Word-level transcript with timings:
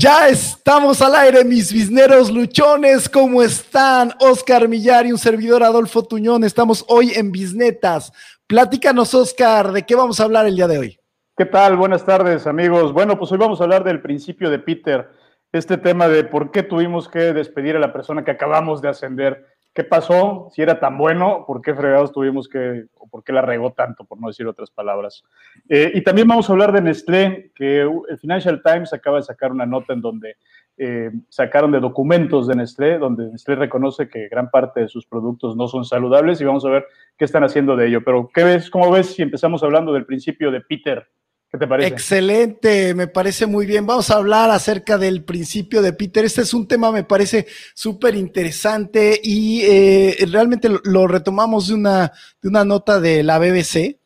Ya 0.00 0.28
estamos 0.28 1.02
al 1.02 1.14
aire, 1.14 1.44
mis 1.44 1.70
bisneros 1.70 2.32
luchones. 2.32 3.06
¿Cómo 3.06 3.42
están? 3.42 4.14
Oscar 4.18 4.66
Millar 4.66 5.04
y 5.04 5.12
un 5.12 5.18
servidor 5.18 5.62
Adolfo 5.62 6.02
Tuñón. 6.02 6.42
Estamos 6.42 6.86
hoy 6.88 7.12
en 7.14 7.30
Bisnetas. 7.30 8.10
Platícanos, 8.46 9.12
Oscar, 9.12 9.72
¿de 9.72 9.82
qué 9.82 9.94
vamos 9.94 10.18
a 10.18 10.24
hablar 10.24 10.46
el 10.46 10.56
día 10.56 10.66
de 10.66 10.78
hoy? 10.78 10.98
¿Qué 11.36 11.44
tal? 11.44 11.76
Buenas 11.76 12.06
tardes, 12.06 12.46
amigos. 12.46 12.94
Bueno, 12.94 13.18
pues 13.18 13.30
hoy 13.30 13.36
vamos 13.36 13.60
a 13.60 13.64
hablar 13.64 13.84
del 13.84 14.00
principio 14.00 14.48
de 14.48 14.58
Peter, 14.58 15.10
este 15.52 15.76
tema 15.76 16.08
de 16.08 16.24
por 16.24 16.50
qué 16.50 16.62
tuvimos 16.62 17.06
que 17.06 17.34
despedir 17.34 17.76
a 17.76 17.78
la 17.78 17.92
persona 17.92 18.24
que 18.24 18.30
acabamos 18.30 18.80
de 18.80 18.88
ascender. 18.88 19.44
¿Qué 19.72 19.84
pasó? 19.84 20.48
Si 20.50 20.62
era 20.62 20.80
tan 20.80 20.98
bueno, 20.98 21.44
¿por 21.46 21.62
qué 21.62 21.74
fregados 21.74 22.12
tuvimos 22.12 22.48
que, 22.48 22.86
o 22.98 23.06
por 23.08 23.22
qué 23.22 23.32
la 23.32 23.42
regó 23.42 23.72
tanto, 23.72 24.04
por 24.04 24.20
no 24.20 24.26
decir 24.26 24.46
otras 24.48 24.70
palabras? 24.70 25.22
Eh, 25.68 25.92
y 25.94 26.02
también 26.02 26.26
vamos 26.26 26.48
a 26.50 26.52
hablar 26.52 26.72
de 26.72 26.80
Nestlé, 26.80 27.52
que 27.54 27.82
el 27.82 28.18
Financial 28.18 28.60
Times 28.64 28.92
acaba 28.92 29.18
de 29.18 29.22
sacar 29.22 29.52
una 29.52 29.66
nota 29.66 29.92
en 29.92 30.00
donde 30.00 30.36
eh, 30.76 31.12
sacaron 31.28 31.70
de 31.70 31.78
documentos 31.78 32.48
de 32.48 32.56
Nestlé, 32.56 32.98
donde 32.98 33.30
Nestlé 33.30 33.54
reconoce 33.54 34.08
que 34.08 34.28
gran 34.28 34.50
parte 34.50 34.80
de 34.80 34.88
sus 34.88 35.06
productos 35.06 35.54
no 35.54 35.68
son 35.68 35.84
saludables 35.84 36.40
y 36.40 36.44
vamos 36.44 36.64
a 36.64 36.70
ver 36.70 36.86
qué 37.16 37.24
están 37.24 37.44
haciendo 37.44 37.76
de 37.76 37.86
ello. 37.86 38.02
Pero, 38.04 38.28
¿qué 38.34 38.42
ves? 38.42 38.70
¿Cómo 38.70 38.90
ves 38.90 39.14
si 39.14 39.22
empezamos 39.22 39.62
hablando 39.62 39.92
del 39.92 40.04
principio 40.04 40.50
de 40.50 40.62
Peter? 40.62 41.06
¿Qué 41.50 41.58
te 41.58 41.66
parece? 41.66 41.88
Excelente, 41.88 42.94
me 42.94 43.08
parece 43.08 43.46
muy 43.46 43.66
bien. 43.66 43.84
Vamos 43.84 44.10
a 44.10 44.16
hablar 44.16 44.50
acerca 44.50 44.98
del 44.98 45.24
principio 45.24 45.82
de 45.82 45.92
Peter. 45.92 46.24
Este 46.24 46.42
es 46.42 46.54
un 46.54 46.68
tema, 46.68 46.92
me 46.92 47.02
parece 47.02 47.46
súper 47.74 48.14
interesante 48.14 49.20
y 49.20 49.62
eh, 49.62 50.16
realmente 50.30 50.68
lo, 50.84 51.08
retomamos 51.08 51.66
de 51.66 51.74
una, 51.74 52.12
de 52.40 52.48
una 52.48 52.64
nota 52.64 53.00
de 53.00 53.24
la 53.24 53.38
BBC. 53.38 53.98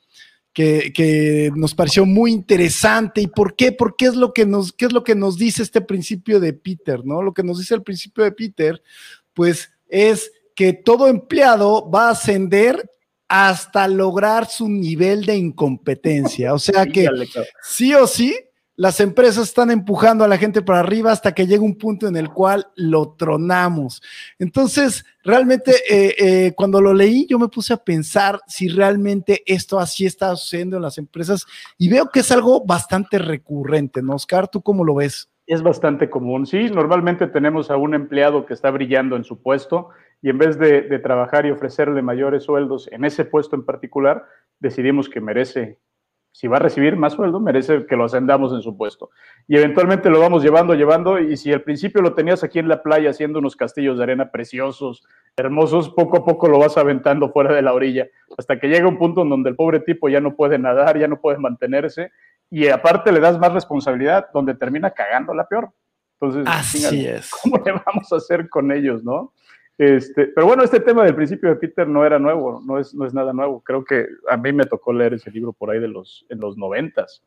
Que, 0.55 0.93
que, 0.95 1.51
nos 1.57 1.75
pareció 1.75 2.07
muy 2.07 2.31
interesante. 2.31 3.21
¿Y 3.21 3.27
por 3.27 3.57
qué? 3.57 3.73
Porque 3.73 4.07
es 4.07 4.15
lo 4.15 4.33
que 4.33 4.47
nos, 4.47 4.73
qué 4.73 4.87
es 4.87 4.93
lo 4.93 5.03
que 5.03 5.17
nos 5.17 5.37
dice 5.37 5.65
este 5.65 5.81
principio 5.81 6.39
de 6.39 6.53
Peter, 6.53 7.05
¿no? 7.05 7.23
Lo 7.23 7.35
que 7.35 7.43
nos 7.43 7.59
dice 7.59 7.75
el 7.75 7.83
principio 7.83 8.23
de 8.23 8.31
Peter, 8.31 8.81
pues 9.35 9.73
es 9.89 10.31
que 10.55 10.73
todo 10.73 11.09
empleado 11.09 11.91
va 11.91 12.07
a 12.07 12.13
ascender 12.13 12.89
hasta 13.29 13.89
lograr 13.89 14.47
su 14.47 14.69
nivel 14.69 15.25
de 15.25 15.37
incompetencia. 15.37 16.55
O 16.55 16.59
sea 16.59 16.87
que 16.87 17.09
sí 17.63 17.95
o 17.95 18.07
sí, 18.07 18.35
las 18.77 18.99
empresas 19.01 19.49
están 19.49 19.71
empujando 19.71 20.25
a 20.25 20.29
la 20.29 20.37
gente 20.37 20.61
para 20.61 20.81
arriba 20.81 21.13
hasta 21.13 21.33
que 21.33 21.47
llega 21.47 21.63
un 21.63 21.79
punto 21.79 22.09
en 22.09 22.17
el 22.17 22.31
cual 22.31 22.67
lo 22.75 23.15
tronamos. 23.17 24.03
Entonces, 24.39 25.05
realmente, 25.23 25.73
eh, 25.89 26.15
eh, 26.19 26.53
cuando 26.57 26.81
lo 26.81 26.93
leí, 26.93 27.27
yo 27.29 27.39
me 27.39 27.49
puse 27.49 27.73
a 27.73 27.77
pensar 27.77 28.41
si 28.47 28.69
realmente 28.69 29.43
esto 29.47 29.79
así 29.79 30.07
está 30.07 30.35
sucediendo 30.35 30.77
en 30.77 30.83
las 30.83 30.99
empresas 30.99 31.47
y 31.79 31.89
veo 31.89 32.11
que 32.11 32.21
es 32.21 32.33
algo 32.33 32.65
bastante 32.65 33.19
recurrente, 33.19 34.03
¿no, 34.03 34.17
Oscar? 34.17 34.49
¿Tú 34.49 34.61
cómo 34.61 34.85
lo 34.85 34.97
ves? 34.97 35.31
Es 35.47 35.63
bastante 35.63 36.11
común, 36.11 36.47
sí. 36.47 36.71
Normalmente 36.71 37.27
tenemos 37.27 37.71
a 37.71 37.77
un 37.77 37.95
empleado 37.95 38.47
que 38.47 38.55
está 38.55 38.71
brillando 38.71 39.15
en 39.15 39.25
su 39.25 39.41
puesto 39.41 39.91
y 40.25 40.31
en 40.31 40.39
vez 40.39 40.59
de, 40.59 40.99
trabajar 41.01 41.45
y 41.45 41.51
ofrecerle 41.51 42.01
mayores 42.01 42.45
sueldos 42.45 42.89
en 42.91 43.05
ese 43.05 43.27
puesto 43.27 43.57
en 43.57 43.63
particular, 43.63 44.25
decidimos 44.59 45.11
que 45.11 45.21
merece, 45.21 45.79
si 46.33 46.49
va 46.49 46.57
a 46.57 46.61
recibir 46.61 46.97
más 46.97 47.13
sueldo, 47.13 47.41
merece 47.41 47.85
que 47.85 47.95
lo 47.95 48.05
ascendamos 48.05 48.51
en 48.55 48.63
su 48.63 48.75
puesto. 48.75 49.11
Y 49.47 49.59
eventualmente 49.59 50.09
lo 50.09 50.21
vamos 50.21 50.43
llevando, 50.43 50.73
llevando, 50.73 51.19
y 51.19 51.37
si 51.37 51.53
al 51.53 51.61
principio 51.61 52.01
lo 52.01 52.15
tenías 52.15 52.43
aquí 52.43 52.59
en 52.59 52.69
la 52.69 52.83
playa 52.83 53.11
haciendo 53.11 53.39
unos 53.39 53.55
castillos 53.55 53.99
de 53.99 54.05
arena 54.05 54.31
preciosos, 54.31 55.05
hermosos, 55.37 55.91
poco 55.91 56.17
a 56.17 56.25
poco 56.25 56.49
lo 56.49 56.59
vas 56.59 56.79
aventando 56.79 57.29
fuera 57.29 57.55
de 57.55 57.61
la 57.61 57.75
orilla, 57.75 58.09
hasta 58.39 58.59
que 58.59 58.69
llega 58.69 58.89
un 58.89 58.97
punto 58.97 59.21
en 59.21 59.29
donde 59.29 59.51
el 59.51 59.57
pobre 59.57 59.81
tipo 59.81 60.09
ya 60.09 60.21
no 60.21 60.37
puede 60.37 60.59
nadar, 60.59 60.99
ya 60.99 61.07
no 61.07 61.21
puede 61.21 61.37
mantenerse, 61.37 62.13
y 62.49 62.69
aparte 62.69 63.13
le 63.13 63.21
das 63.21 63.39
más 63.39 63.53
responsabilidad, 63.53 64.29
donde 64.33 64.55
termina 64.55 64.91
cagando 64.91 65.35
la 65.35 65.47
peor. 65.47 65.69
Entonces, 66.19 66.45
Así 66.47 67.07
es. 67.07 67.31
¿cómo 67.43 67.59
le 67.63 67.73
vamos 67.73 68.11
a 68.11 68.17
hacer 68.17 68.49
con 68.49 68.73
ellos, 68.73 69.05
no? 69.05 69.35
Este, 69.77 70.29
pero 70.29 70.47
bueno, 70.47 70.63
este 70.63 70.81
tema 70.81 71.05
del 71.05 71.17
principio 71.17 71.49
de 71.49 71.57
Peter 71.57 71.89
no 71.89 72.07
era 72.07 72.19
nuevo, 72.19 72.63
no 72.65 72.79
es, 72.79 72.95
no 72.95 73.07
es 73.07 73.15
nada 73.15 73.33
nuevo. 73.33 73.61
Creo 73.63 73.85
que 73.85 74.07
a 74.31 74.37
mí 74.37 74.53
me 74.53 74.67
tocó 74.67 74.93
leer 74.93 75.15
ese 75.15 75.31
libro 75.31 75.53
por 75.53 75.71
ahí 75.71 75.81
de 75.81 75.89
los, 75.89 76.25
en 76.29 76.41
los 76.41 76.57
noventas. 76.57 77.23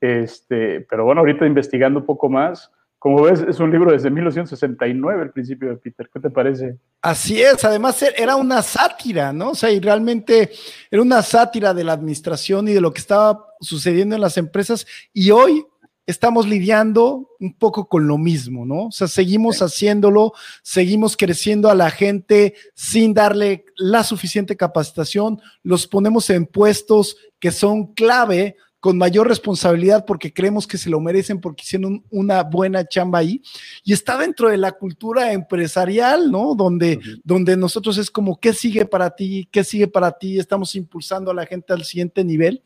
Este, 0.00 0.80
pero 0.88 1.04
bueno, 1.04 1.20
ahorita 1.20 1.46
investigando 1.46 2.00
un 2.00 2.06
poco 2.06 2.30
más, 2.30 2.70
como 2.98 3.22
ves, 3.22 3.40
es 3.40 3.58
un 3.60 3.70
libro 3.70 3.92
desde 3.92 4.10
1969, 4.10 5.22
el 5.22 5.30
principio 5.30 5.70
de 5.70 5.76
Peter. 5.76 6.08
¿Qué 6.12 6.20
te 6.20 6.30
parece? 6.30 6.76
Así 7.00 7.40
es, 7.40 7.64
además 7.64 8.02
e, 8.02 8.14
era 8.16 8.36
una 8.36 8.62
sátira, 8.62 9.32
¿no? 9.32 9.50
O 9.50 9.54
sea, 9.54 9.70
y 9.70 9.80
realmente 9.80 10.50
era 10.90 11.00
una 11.00 11.22
sátira 11.22 11.72
de 11.72 11.82
la 11.84 11.94
administración 11.94 12.68
y 12.68 12.74
de 12.74 12.80
lo 12.82 12.92
que 12.92 13.00
estaba 13.00 13.46
sucediendo 13.60 14.14
en 14.14 14.20
las 14.20 14.36
empresas. 14.36 14.86
Y 15.14 15.30
hoy 15.30 15.64
estamos 16.10 16.48
lidiando 16.48 17.30
un 17.38 17.54
poco 17.54 17.88
con 17.88 18.06
lo 18.06 18.18
mismo, 18.18 18.66
¿no? 18.66 18.86
O 18.86 18.92
sea, 18.92 19.08
seguimos 19.08 19.62
haciéndolo, 19.62 20.32
seguimos 20.62 21.16
creciendo 21.16 21.70
a 21.70 21.74
la 21.74 21.90
gente 21.90 22.54
sin 22.74 23.14
darle 23.14 23.64
la 23.76 24.04
suficiente 24.04 24.56
capacitación, 24.56 25.40
los 25.62 25.86
ponemos 25.86 26.28
en 26.30 26.46
puestos 26.46 27.16
que 27.38 27.50
son 27.50 27.94
clave 27.94 28.56
con 28.80 28.96
mayor 28.96 29.28
responsabilidad 29.28 30.06
porque 30.06 30.32
creemos 30.32 30.66
que 30.66 30.78
se 30.78 30.88
lo 30.88 31.00
merecen 31.00 31.40
porque 31.40 31.62
hicieron 31.62 32.02
una 32.10 32.42
buena 32.42 32.86
chamba 32.88 33.18
ahí 33.18 33.42
y 33.84 33.92
está 33.92 34.16
dentro 34.16 34.48
de 34.48 34.56
la 34.56 34.72
cultura 34.72 35.32
empresarial, 35.32 36.30
¿no? 36.30 36.54
Donde, 36.54 36.98
donde 37.22 37.58
nosotros 37.58 37.98
es 37.98 38.10
como, 38.10 38.40
¿qué 38.40 38.54
sigue 38.54 38.86
para 38.86 39.10
ti? 39.10 39.46
¿Qué 39.52 39.64
sigue 39.64 39.86
para 39.86 40.12
ti? 40.12 40.38
Estamos 40.38 40.74
impulsando 40.74 41.30
a 41.30 41.34
la 41.34 41.46
gente 41.46 41.74
al 41.74 41.84
siguiente 41.84 42.24
nivel 42.24 42.62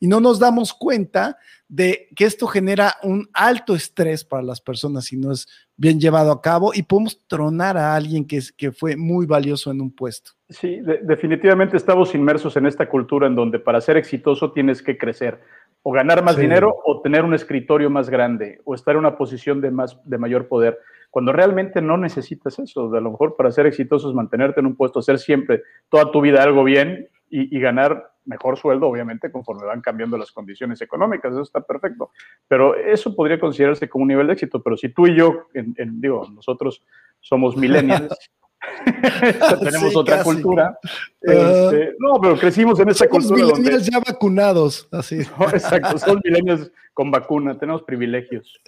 y 0.00 0.06
no 0.06 0.20
nos 0.20 0.38
damos 0.38 0.72
cuenta 0.72 1.38
de 1.68 2.08
que 2.16 2.24
esto 2.24 2.46
genera 2.46 2.94
un 3.02 3.28
alto 3.34 3.74
estrés 3.74 4.24
para 4.24 4.42
las 4.42 4.60
personas 4.60 5.04
si 5.04 5.16
no 5.16 5.32
es 5.32 5.46
bien 5.76 6.00
llevado 6.00 6.32
a 6.32 6.40
cabo 6.40 6.72
y 6.74 6.82
podemos 6.82 7.26
tronar 7.26 7.76
a 7.76 7.94
alguien 7.94 8.26
que, 8.26 8.40
que 8.56 8.72
fue 8.72 8.96
muy 8.96 9.26
valioso 9.26 9.70
en 9.70 9.80
un 9.80 9.94
puesto. 9.94 10.32
Sí, 10.48 10.80
definitivamente 11.02 11.76
estamos 11.76 12.14
inmersos 12.14 12.56
en 12.56 12.66
esta 12.66 12.88
cultura 12.88 13.26
en 13.26 13.34
donde 13.34 13.58
para 13.58 13.80
ser 13.80 13.96
exitoso 13.96 14.52
tienes 14.52 14.82
que 14.82 14.96
crecer 14.96 15.40
o 15.82 15.92
ganar 15.92 16.24
más 16.24 16.36
dinero 16.36 16.74
o 16.84 17.00
tener 17.00 17.24
un 17.24 17.34
escritorio 17.34 17.90
más 17.90 18.10
grande 18.10 18.60
o 18.64 18.74
estar 18.74 18.94
en 18.94 19.00
una 19.00 19.16
posición 19.16 19.60
de, 19.60 19.70
más, 19.70 19.98
de 20.04 20.18
mayor 20.18 20.48
poder, 20.48 20.78
cuando 21.10 21.32
realmente 21.32 21.80
no 21.80 21.96
necesitas 21.96 22.58
eso. 22.58 22.90
De 22.90 22.98
a 22.98 23.00
lo 23.00 23.10
mejor 23.10 23.36
para 23.36 23.52
ser 23.52 23.66
exitoso 23.66 24.08
es 24.08 24.14
mantenerte 24.14 24.60
en 24.60 24.66
un 24.66 24.76
puesto, 24.76 24.98
hacer 24.98 25.18
siempre 25.18 25.62
toda 25.88 26.10
tu 26.10 26.20
vida 26.20 26.42
algo 26.42 26.64
bien 26.64 27.08
y, 27.30 27.60
ganar 27.60 28.12
mejor 28.24 28.58
sueldo, 28.58 28.88
obviamente, 28.88 29.30
conforme 29.30 29.64
van 29.64 29.80
cambiando 29.80 30.18
las 30.18 30.32
condiciones 30.32 30.80
económicas, 30.80 31.32
eso 31.32 31.42
está 31.42 31.60
perfecto. 31.60 32.10
Pero 32.46 32.74
eso 32.74 33.14
podría 33.14 33.40
considerarse 33.40 33.88
como 33.88 34.02
un 34.02 34.08
nivel 34.08 34.26
de 34.26 34.34
éxito. 34.34 34.62
Pero 34.62 34.76
si 34.76 34.90
tú 34.90 35.06
y 35.06 35.16
yo, 35.16 35.46
digo, 35.52 36.26
nosotros 36.30 36.82
somos 37.20 37.56
millennials, 37.56 38.14
tenemos 39.62 39.96
otra 39.96 40.22
cultura. 40.22 40.78
Este, 41.20 41.94
no, 41.98 42.20
pero 42.20 42.36
crecimos 42.36 42.78
en 42.80 42.90
esa 42.90 43.08
cultura. 43.08 43.40
Somos 43.40 43.58
millennials 43.58 43.86
ya 43.86 44.00
vacunados, 44.00 44.88
así. 44.92 45.20
exacto, 45.52 45.98
somos 45.98 46.20
millennials 46.24 46.70
con 46.92 47.10
vacuna, 47.10 47.58
tenemos 47.58 47.82
privilegios. 47.82 48.60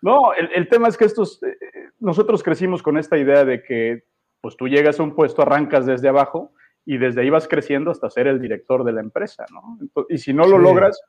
no, 0.00 0.32
el, 0.34 0.50
el, 0.54 0.68
tema 0.68 0.88
es 0.88 0.96
que 0.96 1.04
estos, 1.04 1.42
eh, 1.42 1.56
nosotros 2.00 2.42
crecimos 2.42 2.82
con 2.82 2.96
esta 2.96 3.18
idea 3.18 3.44
de 3.44 3.62
que 3.62 4.04
pues 4.40 4.56
tú 4.56 4.66
llegas 4.66 4.98
a 4.98 5.02
un 5.02 5.14
puesto, 5.14 5.42
arrancas 5.42 5.86
desde 5.86 6.08
abajo 6.08 6.52
y 6.84 6.98
desde 6.98 7.20
ahí 7.20 7.30
vas 7.30 7.48
creciendo 7.48 7.90
hasta 7.90 8.10
ser 8.10 8.26
el 8.26 8.40
director 8.40 8.84
de 8.84 8.92
la 8.92 9.00
empresa, 9.00 9.44
¿no? 9.52 9.78
y 10.08 10.18
si 10.18 10.32
no 10.32 10.46
lo 10.46 10.58
logras, 10.58 11.00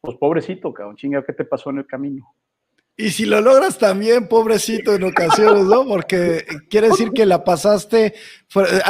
pues 0.00 0.16
pobrecito, 0.16 0.72
cabrón, 0.72 0.96
chinga, 0.96 1.24
¿qué 1.24 1.32
te 1.32 1.44
pasó 1.44 1.70
en 1.70 1.78
el 1.78 1.86
camino? 1.86 2.34
Y 2.96 3.10
si 3.10 3.24
lo 3.24 3.40
logras 3.40 3.78
también, 3.78 4.28
pobrecito 4.28 4.94
en 4.94 5.04
ocasiones, 5.04 5.64
¿no? 5.64 5.86
Porque 5.86 6.44
quiere 6.68 6.90
decir 6.90 7.10
que 7.10 7.24
la 7.24 7.42
pasaste, 7.42 8.14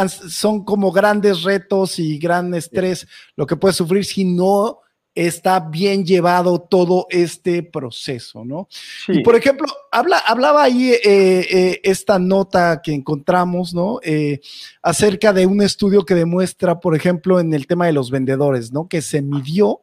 son 0.09 0.65
como 0.65 0.91
grandes 0.91 1.45
retos 1.45 2.01
y 2.01 2.19
gran 2.19 2.53
estrés 2.55 3.07
lo 3.37 3.47
que 3.47 3.57
puedes 3.57 3.77
sufrir 3.77 4.05
si 4.05 4.25
no 4.25 4.82
está 5.15 5.61
bien 5.61 6.05
llevado 6.05 6.61
todo 6.61 7.07
este 7.11 7.63
proceso, 7.63 8.45
¿no? 8.45 8.69
Y 9.09 9.23
por 9.23 9.37
ejemplo, 9.37 9.67
habla, 9.91 10.19
hablaba 10.19 10.63
ahí 10.63 10.91
eh, 10.93 11.01
eh, 11.05 11.81
esta 11.83 12.19
nota 12.19 12.81
que 12.83 12.93
encontramos, 12.93 13.75
¿no? 13.75 14.01
Eh, 14.03 14.41
acerca 14.83 15.33
de 15.33 15.47
un 15.47 15.61
estudio 15.61 16.05
que 16.05 16.15
demuestra, 16.15 16.81
por 16.81 16.97
ejemplo, 16.97 17.41
en 17.41 17.53
el 17.53 17.67
tema 17.67 17.87
de 17.87 17.93
los 17.93 18.11
vendedores, 18.11 18.73
¿no? 18.73 18.89
Que 18.89 19.03
se 19.03 19.21
midió 19.21 19.83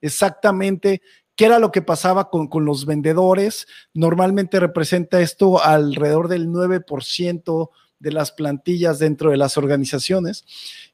exactamente 0.00 1.00
qué 1.34 1.46
era 1.46 1.58
lo 1.58 1.72
que 1.72 1.82
pasaba 1.82 2.28
con, 2.28 2.48
con 2.48 2.64
los 2.64 2.84
vendedores. 2.84 3.66
Normalmente 3.94 4.60
representa 4.60 5.20
esto 5.20 5.62
alrededor 5.62 6.28
del 6.28 6.48
9% 6.48 7.70
de 8.00 8.12
las 8.12 8.32
plantillas 8.32 8.98
dentro 8.98 9.30
de 9.30 9.36
las 9.36 9.56
organizaciones. 9.58 10.44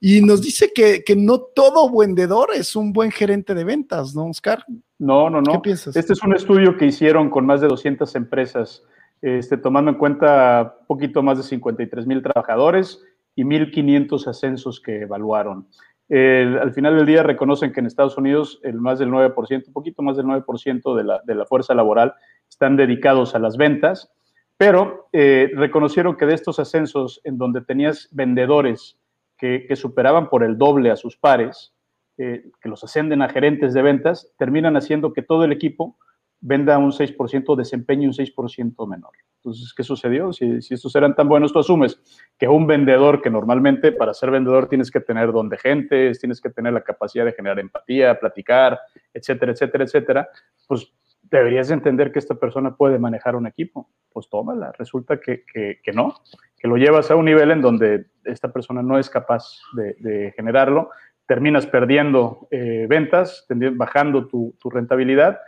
Y 0.00 0.20
nos 0.22 0.42
dice 0.42 0.72
que, 0.74 1.02
no 1.16 1.38
todo 1.38 1.90
vendedor 1.96 2.48
es 2.54 2.76
un 2.76 2.92
buen 2.92 3.10
gerente 3.10 3.54
de 3.54 3.64
ventas, 3.64 4.14
¿no, 4.14 4.26
Oscar? 4.26 4.64
No, 4.98 5.30
no, 5.30 5.40
no. 5.40 5.52
¿Qué 5.52 5.58
piensas? 5.60 5.96
Este 5.96 6.12
es 6.12 6.22
un 6.22 6.34
estudio 6.34 6.76
que 6.76 6.86
hicieron 6.86 7.30
con 7.30 7.46
más 7.46 7.60
de 7.60 7.68
200 7.68 8.14
empresas, 8.16 8.82
este, 9.20 9.56
tomando 9.56 9.90
en 9.90 9.98
cuenta 9.98 10.78
poquito 10.86 11.22
más 11.22 11.38
de 11.38 11.44
53 11.44 12.06
mil 12.06 12.22
trabajadores 12.22 13.02
y 13.34 13.44
1.500 13.44 14.26
ascensos 14.26 14.80
que 14.80 15.02
evaluaron. 15.02 15.68
al 16.08 16.72
final 16.72 16.96
del 16.96 17.06
día 17.06 17.22
reconocen 17.22 17.72
que 17.72 17.80
en 17.80 17.86
Estados 17.86 18.16
Unidos 18.16 18.60
el 18.62 18.80
más 18.80 18.98
del 18.98 19.10
9%, 19.10 19.66
un 19.66 19.72
poquito 19.72 20.02
más 20.02 20.16
del 20.16 20.26
9% 20.26 20.96
de 20.96 21.04
la, 21.04 21.20
de 21.24 21.34
la 21.34 21.46
fuerza 21.46 21.74
laboral 21.74 22.14
están 22.48 22.76
dedicados 22.76 23.34
a 23.34 23.40
las 23.40 23.56
ventas, 23.56 24.12
pero 24.56 25.08
eh, 25.12 25.50
reconocieron 25.54 26.16
que 26.16 26.26
de 26.26 26.34
estos 26.34 26.58
ascensos 26.58 27.20
en 27.24 27.38
donde 27.38 27.60
tenías 27.60 28.08
vendedores 28.12 28.98
que, 29.36 29.66
superaban 29.76 30.30
por 30.30 30.42
el 30.42 30.56
doble 30.56 30.90
a 30.90 30.96
sus 30.96 31.16
pares, 31.18 31.74
eh, 32.16 32.50
que 32.62 32.68
los 32.68 32.82
ascenden 32.82 33.20
a 33.20 33.28
gerentes 33.28 33.74
de 33.74 33.82
ventas, 33.82 34.32
terminan 34.38 34.76
haciendo 34.76 35.12
que 35.12 35.22
todo 35.22 35.44
el 35.44 35.52
equipo 35.52 35.98
venda 36.40 36.78
un 36.78 36.92
6%, 36.92 37.56
desempeño 37.56 38.08
un 38.08 38.14
6% 38.14 38.88
menor. 38.88 39.12
Entonces, 39.36 39.74
¿qué 39.74 39.82
sucedió? 39.82 40.32
Si, 40.32 40.62
si, 40.62 40.74
estos 40.74 40.94
eran 40.94 41.14
tan 41.14 41.28
buenos, 41.28 41.52
tú 41.52 41.58
asumes 41.58 42.00
que 42.38 42.48
un 42.48 42.66
vendedor, 42.66 43.20
que 43.20 43.30
normalmente 43.30 43.92
para 43.92 44.14
ser 44.14 44.30
vendedor 44.30 44.68
tienes 44.68 44.90
que 44.90 45.00
tener 45.00 45.32
don 45.32 45.48
de 45.48 45.58
gente, 45.58 46.12
tienes 46.12 46.40
que 46.40 46.50
tener 46.50 46.72
la 46.72 46.82
capacidad 46.82 47.24
de 47.24 47.32
generar 47.32 47.58
empatía, 47.58 48.18
platicar, 48.18 48.78
etcétera, 49.12 49.52
etcétera, 49.52 49.84
etcétera, 49.84 50.28
pues 50.66 50.90
deberías 51.38 51.70
entender 51.70 52.12
que 52.12 52.18
esta 52.18 52.34
persona 52.34 52.76
puede 52.76 52.98
manejar 52.98 53.36
un 53.36 53.46
equipo. 53.46 53.90
Pues 54.12 54.28
tómala. 54.28 54.72
Resulta 54.78 55.20
que, 55.20 55.44
que, 55.52 55.92
no, 55.92 56.14
que 56.56 56.68
lo 56.68 56.76
llevas 56.76 57.10
a 57.10 57.16
un 57.16 57.24
nivel 57.24 57.50
en 57.50 57.60
donde 57.60 58.06
esta 58.24 58.52
persona 58.52 58.82
no 58.82 58.98
es 58.98 59.10
capaz 59.10 59.60
de, 59.74 60.32
generarlo, 60.36 60.90
terminas 61.26 61.66
perdiendo 61.66 62.48
eh, 62.50 62.86
ventas, 62.88 63.46
bajando 63.48 64.26
tu, 64.26 64.54
tu 64.60 64.70
rentabilidad 64.70 65.38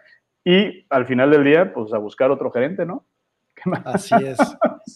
y 0.45 0.87
al 0.91 1.07
final 1.07 1.31
del 1.31 1.45
día, 1.45 1.73
pues 1.75 1.93
a 1.93 1.99
buscar 1.99 2.31
otro 2.31 2.51
gerente, 2.51 2.87
¿no? 2.87 3.05
Así 3.85 4.15
es. 4.25 4.39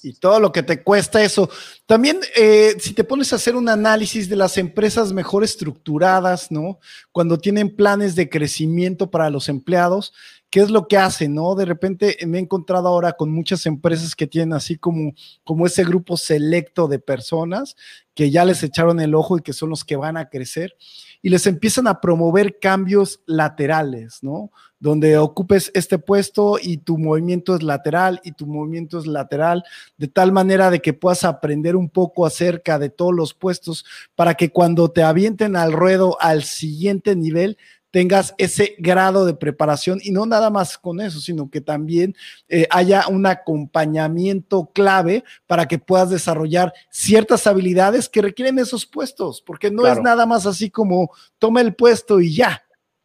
Y 0.04 0.14
todo 0.14 0.38
lo 0.38 0.52
que 0.52 0.62
te 0.62 0.84
cuesta 0.84 1.20
eso. 1.20 1.50
También, 1.84 2.20
eh, 2.36 2.76
si 2.78 2.94
te 2.94 3.02
pones 3.02 3.32
a 3.32 3.36
hacer 3.36 3.56
un 3.56 3.68
análisis 3.68 4.28
de 4.28 4.36
las 4.36 4.56
empresas 4.56 5.12
mejor 5.12 5.42
estructuradas, 5.42 6.52
¿no? 6.52 6.78
Cuando 7.10 7.38
tienen 7.38 7.74
planes 7.74 8.14
de 8.14 8.30
crecimiento 8.30 9.10
para 9.10 9.30
los 9.30 9.48
empleados, 9.48 10.14
¿qué 10.50 10.60
es 10.60 10.70
lo 10.70 10.88
que 10.88 10.98
hacen, 10.98 11.34
no? 11.34 11.54
De 11.54 11.64
repente 11.64 12.16
me 12.26 12.38
he 12.38 12.40
encontrado 12.40 12.88
ahora 12.88 13.12
con 13.12 13.30
muchas 13.30 13.66
empresas 13.66 14.14
que 14.14 14.26
tienen 14.26 14.52
así 14.52 14.76
como, 14.76 15.12
como 15.44 15.66
ese 15.66 15.84
grupo 15.84 16.16
selecto 16.16 16.88
de 16.88 16.98
personas 16.98 17.76
que 18.14 18.30
ya 18.30 18.44
les 18.44 18.62
echaron 18.62 19.00
el 19.00 19.14
ojo 19.14 19.38
y 19.38 19.42
que 19.42 19.52
son 19.52 19.70
los 19.70 19.84
que 19.84 19.96
van 19.96 20.16
a 20.16 20.28
crecer 20.28 20.76
y 21.22 21.28
les 21.28 21.46
empiezan 21.46 21.86
a 21.86 22.00
promover 22.00 22.58
cambios 22.58 23.20
laterales, 23.26 24.22
¿no? 24.22 24.50
Donde 24.78 25.18
ocupes 25.18 25.70
este 25.74 25.98
puesto 25.98 26.58
y 26.60 26.78
tu 26.78 26.98
movimiento 26.98 27.54
es 27.54 27.62
lateral 27.62 28.20
y 28.24 28.32
tu 28.32 28.46
movimiento 28.46 28.98
es 28.98 29.06
lateral, 29.06 29.62
de 29.98 30.08
tal 30.08 30.32
manera 30.32 30.70
de 30.70 30.80
que 30.80 30.94
puedas 30.94 31.24
aprender 31.24 31.76
un 31.76 31.90
poco 31.90 32.26
acerca 32.26 32.78
de 32.78 32.88
todos 32.88 33.14
los 33.14 33.34
puestos 33.34 33.84
para 34.14 34.34
que 34.34 34.50
cuando 34.50 34.90
te 34.90 35.02
avienten 35.02 35.54
al 35.54 35.72
ruedo 35.72 36.16
al 36.20 36.42
siguiente 36.42 37.14
nivel, 37.14 37.58
tengas 37.90 38.34
ese 38.38 38.74
grado 38.78 39.26
de 39.26 39.34
preparación 39.34 39.98
y 40.02 40.10
no 40.10 40.26
nada 40.26 40.50
más 40.50 40.78
con 40.78 41.00
eso, 41.00 41.20
sino 41.20 41.50
que 41.50 41.60
también 41.60 42.14
eh, 42.48 42.66
haya 42.70 43.08
un 43.08 43.26
acompañamiento 43.26 44.70
clave 44.72 45.24
para 45.46 45.66
que 45.66 45.78
puedas 45.78 46.10
desarrollar 46.10 46.72
ciertas 46.88 47.46
habilidades 47.46 48.08
que 48.08 48.22
requieren 48.22 48.58
esos 48.58 48.86
puestos, 48.86 49.42
porque 49.42 49.70
no 49.70 49.86
es 49.86 50.00
nada 50.00 50.26
más 50.26 50.46
así 50.46 50.70
como 50.70 51.10
toma 51.38 51.60
el 51.60 51.74
puesto 51.74 52.20
y 52.20 52.34
ya. 52.34 52.62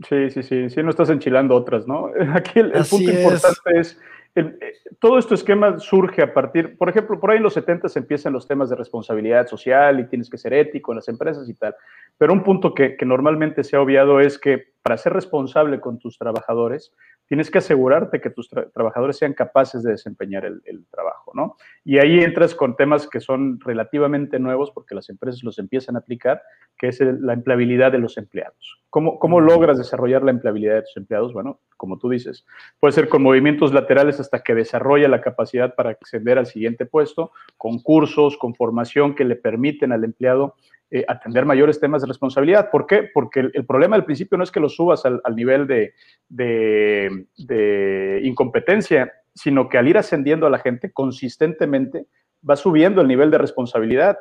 Sí, 0.10 0.30
sí, 0.30 0.44
sí, 0.44 0.70
sí, 0.70 0.84
no 0.84 0.90
estás 0.90 1.10
enchilando 1.10 1.56
otras, 1.56 1.88
¿no? 1.88 2.12
Aquí 2.34 2.60
el, 2.60 2.72
punto 2.72 3.12
importante 3.12 3.80
es 3.80 3.98
eh, 4.36 4.54
todo 5.00 5.18
este 5.18 5.36
esquema 5.36 5.80
surge 5.80 6.22
a 6.22 6.34
partir, 6.34 6.78
por 6.78 6.90
ejemplo, 6.90 7.20
por 7.20 7.32
ahí 7.32 7.38
en 7.38 7.44
los 7.44 7.54
70 7.54 7.88
se 7.88 8.00
empiezan 8.00 8.34
los 8.34 8.48
temas 8.48 8.70
de 8.70 8.76
responsabilidad 8.76 9.48
social 9.48 10.00
y 10.02 10.08
tienes 10.08 10.30
que 10.30 10.38
ser 10.38 10.54
ético 10.54 10.92
en 10.92 10.98
las 10.98 11.08
empresas 11.08 11.48
y 11.48 11.54
tal. 11.54 11.74
Pero 12.18 12.34
un 12.34 12.44
punto 12.44 12.74
que, 12.74 12.98
que 12.98 13.06
normalmente 13.06 13.64
se 13.64 13.78
ha 13.78 13.82
obviado 13.82 14.20
es 14.20 14.38
que 14.38 14.75
para 14.86 14.98
ser 15.00 15.14
responsable 15.14 15.80
con 15.80 15.98
tus 15.98 16.20
trabajadores, 16.20 16.94
tienes 17.26 17.50
que 17.50 17.58
asegurarte 17.58 18.22
que 18.22 18.30
tus 18.30 18.48
trabajadores 18.72 19.18
sean 19.18 19.34
capaces 19.34 19.82
de 19.82 19.94
desempeñar 19.94 20.46
el, 20.46 20.86
trabajo, 20.92 21.32
¿no? 21.34 21.56
Y 21.84 21.98
ahí 21.98 22.20
entras 22.20 22.54
con 22.54 22.76
temas 22.76 23.10
que 23.10 23.20
son 23.20 23.60
relativamente 23.62 24.38
nuevos 24.38 24.70
porque 24.70 24.94
las 24.94 25.10
empresas 25.10 25.42
los 25.42 25.58
empiezan 25.58 25.96
a 25.96 26.00
aplicar, 26.00 26.44
que 26.78 26.90
es 26.90 27.00
la 27.00 27.34
empleabilidad 27.34 27.92
de 27.92 27.98
los 27.98 28.20
empleados. 28.20 28.80
¿Cómo, 28.92 29.18
¿Cómo 29.18 29.42
logras 29.42 29.80
desarrollar 29.80 30.22
la 30.22 30.30
empleabilidad 30.30 30.76
de 30.76 30.82
tus 30.84 30.98
empleados? 30.98 31.34
Bueno, 31.34 31.62
como 31.78 31.98
tú 31.98 32.08
dices, 32.08 32.46
puede 32.80 32.92
ser 32.92 33.10
con 33.10 33.24
movimientos 33.24 33.74
laterales 33.74 34.20
hasta 34.20 34.44
que 34.44 34.54
desarrolla 34.54 35.08
la 35.08 35.22
capacidad 35.22 35.74
para 35.74 35.90
acceder 35.90 36.38
al 36.38 36.46
siguiente 36.46 36.86
puesto, 36.86 37.32
con 37.58 37.80
cursos, 37.80 38.38
con 38.38 38.54
formación 38.54 39.16
que 39.16 39.26
le 39.26 39.36
permiten 39.36 39.92
al 39.94 40.04
empleado 40.04 40.54
eh, 40.96 41.04
atender 41.10 41.46
mayores 41.46 41.78
temas 41.78 42.02
de 42.02 42.08
responsabilidad. 42.08 42.70
¿Por 42.72 42.88
qué? 42.88 43.10
Porque 43.14 43.42
el, 43.42 43.66
problema 43.66 43.98
al 43.98 44.06
principio 44.06 44.38
no 44.38 44.46
es 44.46 44.52
que 44.52 44.62
lo 44.62 44.70
subas 44.70 45.04
al, 45.06 45.36
nivel 45.36 45.68
de, 45.68 45.94
de, 46.30 48.22
incompetencia, 48.24 49.12
sino 49.34 49.68
que 49.68 49.78
al 49.78 49.90
ir 49.90 49.98
ascendiendo 49.98 50.48
a 50.48 50.50
la 50.50 50.60
gente 50.60 50.94
consistentemente 50.94 52.08
va 52.50 52.56
subiendo 52.56 53.02
el 53.02 53.10
nivel 53.10 53.30
de 53.30 53.40
responsabilidad 53.40 54.18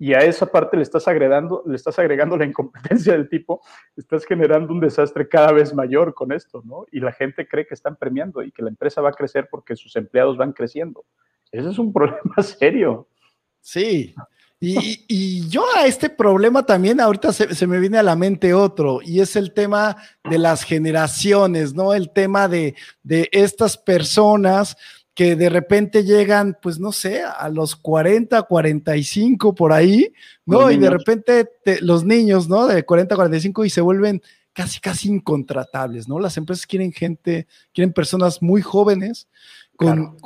y 0.00 0.14
a 0.14 0.18
esa 0.18 0.46
parte 0.46 0.76
le 0.76 0.82
estás 0.82 1.06
agregando, 1.06 1.62
le 1.64 1.76
estás 1.76 1.96
agregando 2.00 2.36
la 2.36 2.44
incompetencia 2.44 3.12
del 3.12 3.28
tipo, 3.28 3.60
estás 3.96 4.24
generando 4.24 4.72
un 4.72 4.80
desastre 4.80 5.28
cada 5.28 5.52
vez 5.52 5.72
mayor 5.74 6.12
con 6.12 6.32
esto, 6.32 6.60
¿no? 6.64 6.86
Y 6.90 6.98
la 6.98 7.12
gente 7.12 7.46
cree 7.46 7.68
que 7.68 7.74
están 7.74 7.94
premiando 7.94 8.42
y 8.42 8.50
que 8.50 8.62
la 8.62 8.70
empresa 8.70 9.00
va 9.00 9.10
a 9.10 9.12
crecer 9.12 9.46
porque 9.48 9.76
sus 9.76 9.94
empleados 9.94 10.36
van 10.36 10.52
creciendo. 10.52 11.04
Ese 11.52 11.70
es 11.70 11.78
un 11.78 11.92
problema 11.92 12.34
serio. 12.42 13.06
Sí, 13.60 14.12
y, 14.58 15.48
yo 15.48 15.64
a 15.76 15.86
este 15.86 16.08
problema 16.08 16.64
también 16.64 17.00
ahorita 17.00 17.32
se, 17.32 17.66
me 17.66 17.78
viene 17.78 17.98
a 17.98 18.02
la 18.02 18.16
mente 18.16 18.54
otro, 18.54 19.00
y 19.02 19.20
es 19.20 19.36
el 19.36 19.52
tema 19.52 19.96
de 20.28 20.38
las 20.38 20.62
generaciones, 20.62 21.74
¿no? 21.74 21.92
El 21.92 22.10
tema 22.10 22.48
de, 22.48 22.74
estas 23.04 23.76
personas 23.76 24.76
que 25.14 25.36
de 25.36 25.48
repente 25.48 26.04
llegan, 26.04 26.58
pues 26.60 26.78
no 26.78 26.92
sé, 26.92 27.22
a 27.22 27.48
los 27.48 27.74
40, 27.76 28.42
45 28.42 29.54
por 29.54 29.72
ahí, 29.72 30.12
¿no? 30.44 30.70
y 30.70 30.76
de 30.76 30.90
repente 30.90 31.48
los 31.80 32.04
niños, 32.04 32.48
¿no? 32.48 32.66
De 32.66 32.84
40, 32.84 33.14
45 33.14 33.64
y 33.64 33.70
se 33.70 33.80
vuelven 33.80 34.22
casi, 34.52 34.78
casi 34.80 35.08
incontratables, 35.08 36.06
¿no? 36.08 36.18
Las 36.18 36.36
empresas 36.36 36.66
quieren 36.66 36.92
gente, 36.92 37.46
quieren 37.72 37.92
personas 37.92 38.42
muy 38.42 38.60
jóvenes 38.62 39.28
con, 39.76 40.16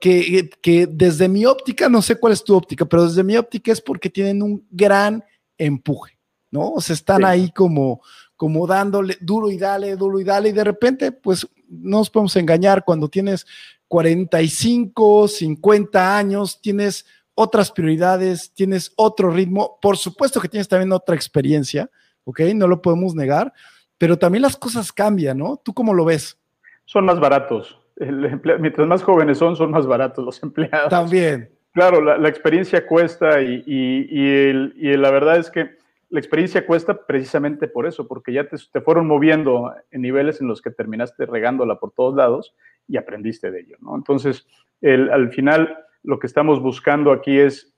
que, 0.00 0.50
que, 0.60 0.86
desde 0.86 1.28
mi 1.28 1.44
óptica, 1.44 1.88
no 1.88 2.02
sé 2.02 2.16
cuál 2.16 2.32
es 2.32 2.42
tu 2.42 2.54
óptica, 2.56 2.86
pero 2.86 3.04
desde 3.04 3.22
mi 3.22 3.36
óptica 3.36 3.70
es 3.70 3.80
porque 3.80 4.10
tienen 4.10 4.42
un 4.42 4.66
gran 4.70 5.22
empuje, 5.58 6.18
¿no? 6.50 6.70
O 6.70 6.80
sea, 6.80 6.94
están 6.94 7.24
ahí 7.24 7.50
como, 7.50 8.00
como 8.36 8.66
dándole 8.66 9.16
duro 9.20 9.50
y 9.50 9.58
dale, 9.58 9.94
duro 9.96 10.18
y 10.18 10.24
dale, 10.24 10.48
y 10.48 10.52
de 10.52 10.64
repente, 10.64 11.12
pues 11.12 11.46
no 11.68 11.98
nos 11.98 12.10
podemos 12.10 12.34
engañar, 12.36 12.84
cuando 12.84 13.08
tienes 13.08 13.46
45, 13.88 15.28
50 15.28 16.16
años, 16.16 16.60
tienes 16.60 17.04
otras 17.34 17.70
prioridades, 17.70 18.52
tienes 18.52 18.92
otro 18.96 19.30
ritmo, 19.30 19.78
por 19.82 19.98
supuesto 19.98 20.40
que 20.40 20.48
tienes 20.48 20.68
también 20.68 20.92
otra 20.92 21.14
experiencia, 21.14 21.90
¿ok? 22.24 22.40
No 22.54 22.66
lo 22.66 22.80
podemos 22.80 23.14
negar, 23.14 23.52
pero 23.98 24.18
también 24.18 24.42
las 24.42 24.56
cosas 24.56 24.92
cambian, 24.92 25.38
¿no? 25.38 25.60
¿Tú 25.62 25.74
cómo 25.74 25.92
lo 25.92 26.04
ves? 26.04 26.38
Son 26.86 27.04
más 27.04 27.18
baratos 27.20 27.78
mientras 27.96 28.86
más 28.86 29.02
jóvenes 29.02 29.38
son, 29.38 29.56
son 29.56 29.70
más 29.70 29.86
baratos 29.86 30.24
los 30.24 30.42
empleados. 30.42 30.90
También. 30.90 31.50
Claro, 31.72 32.00
la, 32.00 32.28
experiencia 32.28 32.86
cuesta 32.86 33.42
y, 33.42 34.96
la 34.96 35.10
verdad 35.10 35.38
es 35.38 35.50
que 35.50 35.70
la 36.08 36.20
experiencia 36.20 36.64
cuesta 36.64 37.04
precisamente 37.04 37.66
por 37.66 37.86
eso, 37.86 38.06
porque 38.06 38.32
ya 38.32 38.46
te, 38.46 38.80
fueron 38.80 39.08
moviendo 39.08 39.74
en 39.90 40.02
niveles 40.02 40.40
en 40.40 40.46
los 40.46 40.62
que 40.62 40.70
terminaste 40.70 41.26
regándola 41.26 41.80
por 41.80 41.90
todos 41.90 42.14
lados 42.14 42.54
y 42.86 42.96
aprendiste 42.96 43.50
de 43.50 43.60
ello, 43.60 43.76
¿no? 43.80 43.96
Entonces, 43.96 44.46
al 44.82 45.32
final, 45.32 45.76
lo 46.04 46.20
que 46.20 46.28
estamos 46.28 46.62
buscando 46.62 47.10
aquí 47.10 47.40
es 47.40 47.74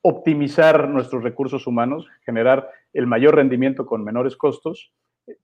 optimizar 0.00 0.88
nuestros 0.88 1.22
recursos 1.22 1.66
humanos, 1.66 2.08
generar 2.24 2.70
el 2.94 3.06
mayor 3.06 3.36
rendimiento 3.36 3.84
con 3.84 4.02
menores 4.02 4.36
costos 4.36 4.90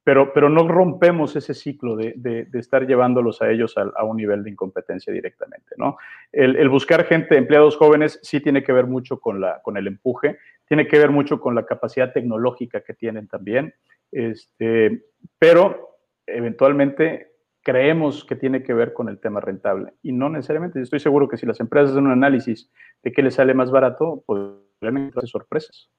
pero, 0.03 0.33
pero 0.33 0.49
no 0.49 0.67
rompemos 0.67 1.37
ese 1.37 1.55
ciclo 1.55 1.97
de, 1.97 2.15
de, 2.17 2.59
estar 2.59 2.87
llevándolos 2.87 3.41
a 3.43 3.51
ellos 3.51 3.77
a, 3.77 4.05
un 4.05 4.17
nivel 4.17 4.43
de 4.43 4.51
incompetencia 4.51 5.13
directamente, 5.13 5.75
¿no? 5.77 5.97
El, 6.33 6.69
buscar 6.69 7.05
gente, 7.05 7.37
empleados 7.37 7.77
jóvenes, 7.77 8.19
sí 8.23 8.41
tiene 8.41 8.65
que 8.65 8.73
ver 8.73 8.87
mucho 8.87 9.21
con, 9.21 9.41
la, 9.41 9.63
con 9.63 9.77
el 9.77 9.87
empuje, 9.87 10.39
tiene 10.67 10.89
que 10.89 10.99
ver 10.99 11.11
mucho 11.11 11.41
con 11.41 11.55
la 11.55 11.65
capacidad 11.65 12.13
tecnológica 12.13 12.81
que 12.81 12.95
tienen 12.95 13.29
también, 13.29 13.75
este, 14.11 15.05
pero 15.39 15.99
eventualmente 16.27 17.33
creemos 17.63 18.25
que 18.25 18.37
tiene 18.37 18.63
que 18.63 18.75
ver 18.75 18.93
con 18.93 19.09
el 19.09 19.21
tema 19.21 19.41
rentable 19.41 19.93
y 20.03 20.13
no 20.13 20.29
necesariamente. 20.29 20.81
Estoy 20.81 21.01
seguro 21.01 21.29
que 21.29 21.37
si 21.37 21.47
las 21.47 21.61
empresas 21.61 21.91
hacen 21.91 22.07
un 22.07 22.13
análisis 22.13 22.71
de 23.03 23.13
qué 23.13 23.23
les 23.23 23.35
sale 23.35 23.55
más 23.55 23.71
barato, 23.71 24.25
podrían 24.27 24.97
encontrar 24.97 25.29
sorpresas. 25.29 25.91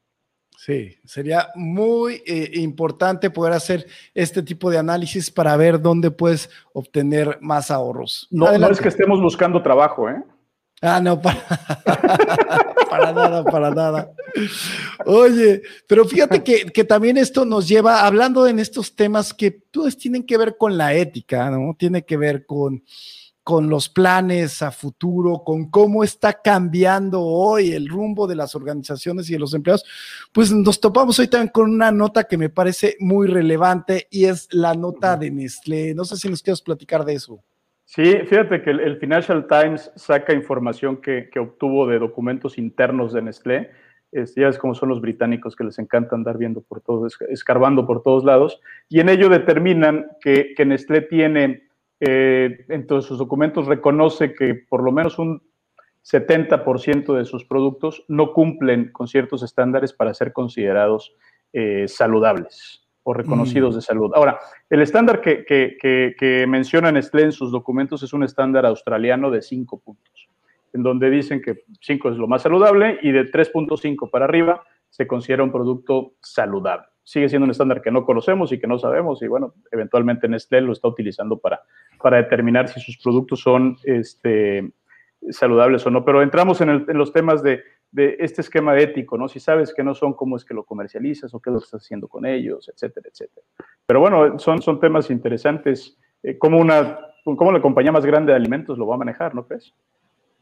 Sí, 0.66 0.98
sería 1.06 1.48
muy 1.56 2.22
eh, 2.26 2.52
importante 2.56 3.30
poder 3.30 3.54
hacer 3.54 3.88
este 4.14 4.44
tipo 4.44 4.70
de 4.70 4.78
análisis 4.78 5.32
para 5.32 5.56
ver 5.56 5.82
dónde 5.82 6.12
puedes 6.12 6.50
obtener 6.74 7.38
más 7.40 7.72
ahorros. 7.72 8.28
No, 8.30 8.52
no 8.58 8.70
es 8.70 8.82
que 8.82 8.90
estemos 8.90 9.22
buscando 9.22 9.64
trabajo, 9.64 10.10
¿eh? 10.10 10.22
Ah, 10.82 11.00
no, 11.00 11.22
para, 11.22 11.40
para 12.90 13.14
nada, 13.14 13.44
para 13.46 13.72
nada. 13.72 14.12
Oye, 15.06 15.62
pero 15.88 16.04
fíjate 16.04 16.44
que, 16.44 16.66
que, 16.66 16.84
también 16.84 17.16
esto 17.16 17.46
nos 17.46 17.66
lleva, 17.66 18.06
hablando 18.06 18.46
en 18.46 18.60
estos 18.60 18.94
temas 18.94 19.34
que 19.34 19.52
todos 19.52 19.98
tienen 19.98 20.24
que 20.24 20.38
ver 20.38 20.58
con 20.58 20.78
la 20.78 20.94
ética, 20.94 21.50
¿no? 21.50 21.74
Tiene 21.80 22.04
que 22.04 22.18
ver 22.18 22.46
con, 22.46 22.84
con 23.50 23.68
los 23.68 23.90
planes 23.90 24.62
a 24.62 24.70
futuro, 24.70 25.42
con 25.44 25.72
cómo 25.72 26.04
está 26.04 26.40
cambiando 26.40 27.20
hoy 27.22 27.72
el 27.72 27.90
rumbo 27.90 28.28
de 28.28 28.36
las 28.36 28.54
organizaciones 28.54 29.28
y 29.28 29.34
de 29.34 29.40
los 29.40 29.56
empleados, 29.56 29.84
pues 30.32 30.52
nos 30.52 30.80
topamos 30.80 31.18
hoy 31.18 31.28
también 31.28 31.52
con 31.52 31.72
una 31.72 31.92
nota 31.92 32.26
que 32.26 32.38
me 32.38 32.50
parece 32.50 32.96
muy 33.00 33.26
relevante 33.26 34.06
y 34.12 34.26
es 34.26 34.50
la 34.52 34.76
nota 34.76 35.18
de 35.18 35.32
Nestlé. 35.32 35.96
No 35.96 36.06
sé 36.06 36.18
si 36.18 36.30
nos 36.30 36.44
quieres 36.44 36.62
platicar 36.62 37.04
de 37.04 37.14
eso. 37.16 37.44
Sí, 37.86 38.18
fíjate 38.28 38.62
que 38.62 38.70
el, 38.70 39.00
Financial 39.00 39.48
Times 39.48 39.92
saca 39.96 40.32
información 40.32 40.98
que, 40.98 41.28
obtuvo 41.40 41.88
de 41.88 41.98
documentos 41.98 42.60
internos 42.60 43.14
de 43.14 43.24
Nestlé. 43.24 43.72
ya 44.12 44.48
es 44.48 44.60
como 44.60 44.76
son 44.76 44.90
los 44.90 45.02
británicos 45.02 45.56
que 45.56 45.64
les 45.64 45.80
encanta 45.80 46.16
andar 46.16 46.38
viendo 46.38 46.62
por 46.62 46.82
todos, 46.82 47.18
escarbando 47.30 47.88
por 47.88 48.04
todos 48.04 48.24
lados. 48.24 48.62
Y 48.90 49.00
en 49.00 49.10
ello 49.10 49.28
determinan 49.28 50.06
que, 50.22 50.54
Nestlé 50.64 51.02
tiene, 51.02 51.69
eh, 52.00 52.66
en 52.70 52.88
todos 52.88 53.06
sus 53.06 53.18
documentos, 53.18 53.68
reconoce 53.68 54.34
que 54.34 54.56
por 54.56 54.84
lo 54.84 54.92
menos 54.92 55.20
un 55.20 55.42
70% 56.04 57.14
de 57.14 57.26
sus 57.26 57.46
productos 57.46 58.06
no 58.08 58.34
cumplen 58.34 58.92
con 58.92 59.08
ciertos 59.08 59.44
estándares 59.44 59.94
para 59.94 60.14
ser 60.14 60.34
considerados 60.34 61.16
eh, 61.54 61.88
saludables 61.88 62.88
o 63.04 63.14
reconocidos 63.14 63.74
mm. 63.74 63.78
de 63.78 63.82
salud. 63.82 64.12
Ahora, 64.14 64.40
el 64.70 64.82
estándar 64.82 65.22
que, 65.22 65.46
que, 65.46 65.78
que, 66.18 66.48
menciona 66.48 66.92
Nestlé 66.92 67.24
en 67.24 67.32
sus 67.32 67.52
documentos 67.52 68.04
es 68.04 68.14
un 68.14 68.24
estándar 68.24 68.66
australiano 68.66 69.32
de 69.32 69.42
5 69.42 69.80
puntos, 69.80 70.30
en 70.74 70.84
donde 70.84 71.10
dicen 71.10 71.42
que 71.42 71.64
5 71.82 72.10
es 72.12 72.18
lo 72.18 72.28
más 72.28 72.44
saludable 72.44 73.00
y 73.02 73.12
de 73.12 73.26
3.5 73.26 74.10
para 74.10 74.26
arriba 74.26 74.64
se 74.90 75.08
considera 75.08 75.44
un 75.44 75.52
producto 75.52 76.14
saludable. 76.22 76.88
Sigue 77.10 77.28
siendo 77.28 77.46
un 77.46 77.52
estándar 77.52 77.82
que 77.82 77.92
no 77.92 78.06
conocemos 78.06 78.52
y 78.52 78.60
que 78.60 78.68
no 78.68 78.78
sabemos 78.78 79.22
y 79.24 79.28
bueno, 79.28 79.56
eventualmente 79.72 80.28
Nestlé 80.28 80.62
lo 80.62 80.74
está 80.74 80.88
utilizando 80.88 81.40
para, 81.40 81.62
para 82.02 82.18
determinar 82.18 82.68
si 82.68 82.80
sus 82.80 82.98
productos 82.98 83.42
son 83.42 83.78
este, 83.84 84.72
saludables 85.32 85.86
o 85.88 85.90
no. 85.90 86.06
Pero 86.06 86.22
entramos 86.22 86.62
en, 86.62 86.70
en 86.70 86.98
los 86.98 87.12
temas 87.12 87.42
de 87.42 87.64
de 87.92 88.18
este 88.20 88.42
esquema 88.42 88.78
ético, 88.78 89.18
¿no? 89.18 89.28
Si 89.28 89.40
sabes 89.40 89.74
que 89.74 89.84
no 89.84 89.96
son, 89.96 90.14
cómo 90.14 90.36
es 90.36 90.46
que 90.46 90.54
lo 90.54 90.64
comercializas 90.64 91.34
o 91.34 91.40
qué 91.40 91.50
es 91.50 91.54
lo 91.54 91.60
que 91.60 91.66
estás 91.66 91.84
haciendo 91.84 92.08
con 92.08 92.26
ellos, 92.26 92.70
etcétera, 92.70 93.10
etcétera. 93.12 93.46
Pero 93.86 94.00
bueno, 94.00 94.38
son, 94.38 94.62
son 94.62 94.80
temas 94.80 95.10
interesantes. 95.10 95.98
Eh, 96.22 96.38
¿cómo, 96.38 96.60
una, 96.60 97.00
¿Cómo 97.24 97.52
la 97.52 97.62
compañía 97.62 97.92
más 97.92 98.06
grande 98.06 98.32
de 98.32 98.38
alimentos 98.38 98.78
lo 98.78 98.86
va 98.86 98.96
a 98.96 99.00
manejar, 99.00 99.34
no 99.34 99.48
crees? 99.48 99.74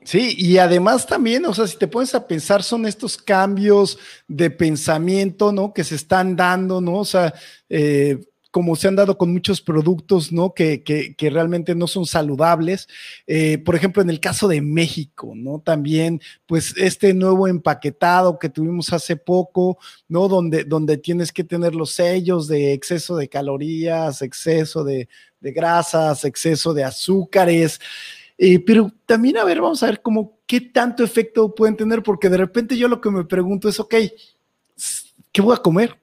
Sí, 0.07 0.35
y 0.37 0.57
además 0.57 1.05
también, 1.05 1.45
o 1.47 1.53
sea, 1.53 1.67
si 1.67 1.75
te 1.77 1.85
pones 1.85 2.15
a 2.15 2.25
pensar, 2.25 2.63
son 2.63 2.85
estos 2.85 3.17
cambios 3.17 3.99
de 4.25 4.49
pensamiento, 4.49 5.51
¿no? 5.51 5.73
Que 5.73 5.83
se 5.83 5.95
están 5.95 6.37
dando, 6.37 6.79
¿no? 6.79 6.99
O 6.99 7.03
sea, 7.03 7.33
eh, 7.67 8.17
como 8.49 8.77
se 8.77 8.87
han 8.87 8.95
dado 8.95 9.17
con 9.17 9.33
muchos 9.33 9.61
productos, 9.61 10.31
¿no? 10.31 10.53
Que, 10.53 10.81
que, 10.81 11.29
realmente 11.29 11.75
no 11.75 11.87
son 11.87 12.05
saludables. 12.05 12.87
Eh, 13.27 13.57
por 13.57 13.75
ejemplo, 13.75 14.01
en 14.01 14.09
el 14.09 14.21
caso 14.21 14.47
de 14.47 14.61
México, 14.61 15.33
¿no? 15.35 15.59
También, 15.59 16.21
pues 16.45 16.73
este 16.77 17.13
nuevo 17.13 17.49
empaquetado 17.49 18.39
que 18.39 18.47
tuvimos 18.47 18.93
hace 18.93 19.17
poco, 19.17 19.77
¿no? 20.07 20.29
Donde, 20.29 20.63
donde 20.63 20.97
tienes 20.97 21.33
que 21.33 21.43
tener 21.43 21.75
los 21.75 21.91
sellos 21.91 22.47
de 22.47 22.71
exceso 22.71 23.17
de 23.17 23.27
calorías, 23.27 24.21
exceso 24.21 24.85
de, 24.85 25.09
grasas, 25.41 26.23
exceso 26.23 26.73
de 26.73 26.85
azúcares. 26.85 27.79
Eh, 28.37 28.59
pero 28.59 28.91
también, 29.05 29.37
a 29.37 29.43
ver, 29.43 29.61
vamos 29.61 29.81
a 29.83 29.87
ver 29.87 30.01
cómo, 30.01 30.39
qué 30.45 30.61
tanto 30.61 31.03
efecto 31.03 31.53
pueden 31.55 31.75
tener, 31.75 32.03
porque 32.03 32.29
de 32.29 32.37
repente 32.37 32.77
yo 32.77 32.87
lo 32.87 33.01
que 33.01 33.09
me 33.09 33.25
pregunto 33.25 33.67
es, 33.67 33.79
ok, 33.79 33.95
¿qué 35.31 35.41
voy 35.41 35.55
a 35.55 35.61
comer? 35.61 35.97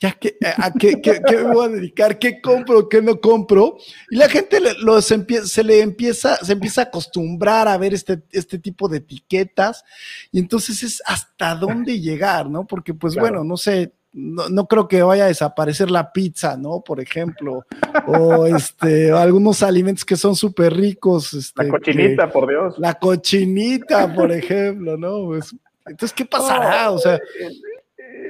ya 0.00 0.12
que, 0.12 0.36
a 0.40 0.72
qué, 0.72 1.00
qué, 1.02 1.20
qué, 1.26 1.36
me 1.38 1.54
voy 1.54 1.66
a 1.66 1.68
dedicar, 1.68 2.18
qué 2.18 2.40
compro, 2.40 2.88
qué 2.88 3.02
no 3.02 3.20
compro. 3.20 3.78
Y 4.10 4.16
la 4.16 4.28
gente 4.28 4.60
lo, 4.80 5.02
se, 5.02 5.24
se, 5.44 5.64
le 5.64 5.80
empieza, 5.80 6.36
se 6.36 6.52
empieza 6.52 6.82
a 6.82 6.84
acostumbrar 6.84 7.66
a 7.66 7.76
ver 7.76 7.94
este, 7.94 8.22
este 8.30 8.58
tipo 8.58 8.88
de 8.88 8.98
etiquetas. 8.98 9.84
Y 10.30 10.38
entonces 10.38 10.84
es 10.84 11.02
hasta 11.04 11.56
dónde 11.56 11.98
llegar, 12.00 12.48
¿no? 12.48 12.64
Porque, 12.64 12.94
pues 12.94 13.16
bueno, 13.16 13.42
no 13.42 13.56
sé, 13.56 13.92
no, 14.12 14.48
no, 14.48 14.66
creo 14.66 14.88
que 14.88 15.02
vaya 15.02 15.24
a 15.24 15.28
desaparecer 15.28 15.90
la 15.90 16.12
pizza, 16.12 16.56
¿no? 16.56 16.80
Por 16.80 17.00
ejemplo, 17.00 17.64
o 18.06 18.46
este, 18.46 19.12
algunos 19.12 19.62
alimentos 19.62 20.04
que 20.04 20.16
son 20.16 20.34
súper 20.34 20.74
ricos. 20.74 21.34
Este, 21.34 21.64
la 21.64 21.70
cochinita, 21.70 22.30
por 22.30 22.48
Dios. 22.48 22.78
La 22.78 22.94
cochinita, 22.94 24.12
por 24.14 24.32
ejemplo, 24.32 24.96
¿no? 24.96 25.26
Pues, 25.26 25.54
entonces, 25.86 26.12
¿qué 26.12 26.24
pasará? 26.24 26.90
O 26.90 26.98
sea, 26.98 27.16
eh, 27.16 27.50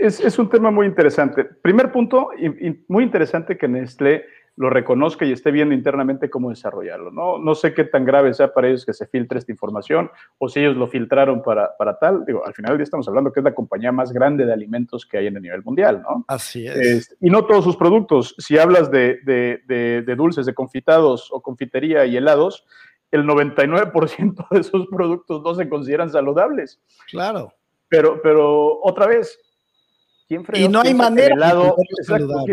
es, 0.00 0.38
un 0.38 0.48
tema 0.48 0.70
muy 0.70 0.86
interesante. 0.86 1.44
Primer 1.44 1.92
punto, 1.92 2.30
muy 2.88 3.04
interesante 3.04 3.56
que 3.56 3.68
Nestlé 3.68 4.24
lo 4.58 4.70
reconozca 4.70 5.24
y 5.24 5.30
esté 5.30 5.52
viendo 5.52 5.72
internamente 5.72 6.28
cómo 6.28 6.50
desarrollarlo. 6.50 7.12
No, 7.12 7.38
no 7.38 7.54
sé 7.54 7.72
qué 7.74 7.84
tan 7.84 8.04
grave 8.04 8.34
sea 8.34 8.52
para 8.52 8.68
ellos 8.68 8.84
que 8.84 8.92
se 8.92 9.06
filtre 9.06 9.38
esta 9.38 9.52
información 9.52 10.10
o 10.38 10.48
si 10.48 10.58
ellos 10.58 10.76
lo 10.76 10.88
filtraron 10.88 11.42
para, 11.42 11.76
para 11.76 11.96
tal. 11.96 12.24
Digo, 12.26 12.44
al 12.44 12.54
final 12.54 12.70
del 12.70 12.78
día 12.78 12.84
estamos 12.84 13.06
hablando 13.06 13.32
que 13.32 13.38
es 13.38 13.44
la 13.44 13.54
compañía 13.54 13.92
más 13.92 14.12
grande 14.12 14.44
de 14.44 14.52
alimentos 14.52 15.06
que 15.06 15.18
hay 15.18 15.28
en 15.28 15.36
el 15.36 15.42
nivel 15.42 15.62
mundial, 15.62 16.02
¿no? 16.02 16.24
Así 16.26 16.66
es. 16.66 17.16
y 17.20 17.30
no 17.30 17.46
todos 17.46 17.62
sus 17.62 17.76
productos. 17.76 18.34
Si 18.38 18.58
hablas 18.58 18.90
de, 18.90 19.20
de, 19.24 20.02
de 20.04 20.16
dulces, 20.16 20.44
de 20.44 20.54
confitados 20.54 21.28
o 21.32 21.40
confitería 21.40 22.04
y 22.04 22.16
helados, 22.16 22.66
el 23.12 23.24
99% 23.24 24.48
de 24.50 24.60
esos 24.60 24.88
productos 24.88 25.40
no 25.42 25.54
se 25.54 25.68
consideran 25.68 26.10
saludables. 26.10 26.80
Claro. 27.08 27.54
Pero, 27.88 28.20
pero 28.22 28.80
otra 28.82 29.06
vez, 29.06 29.38
¿Quién 30.28 30.44
y 30.52 30.68
no 30.68 30.82
hay 30.82 30.92
manera. 30.92 31.34
Helado, 31.34 31.74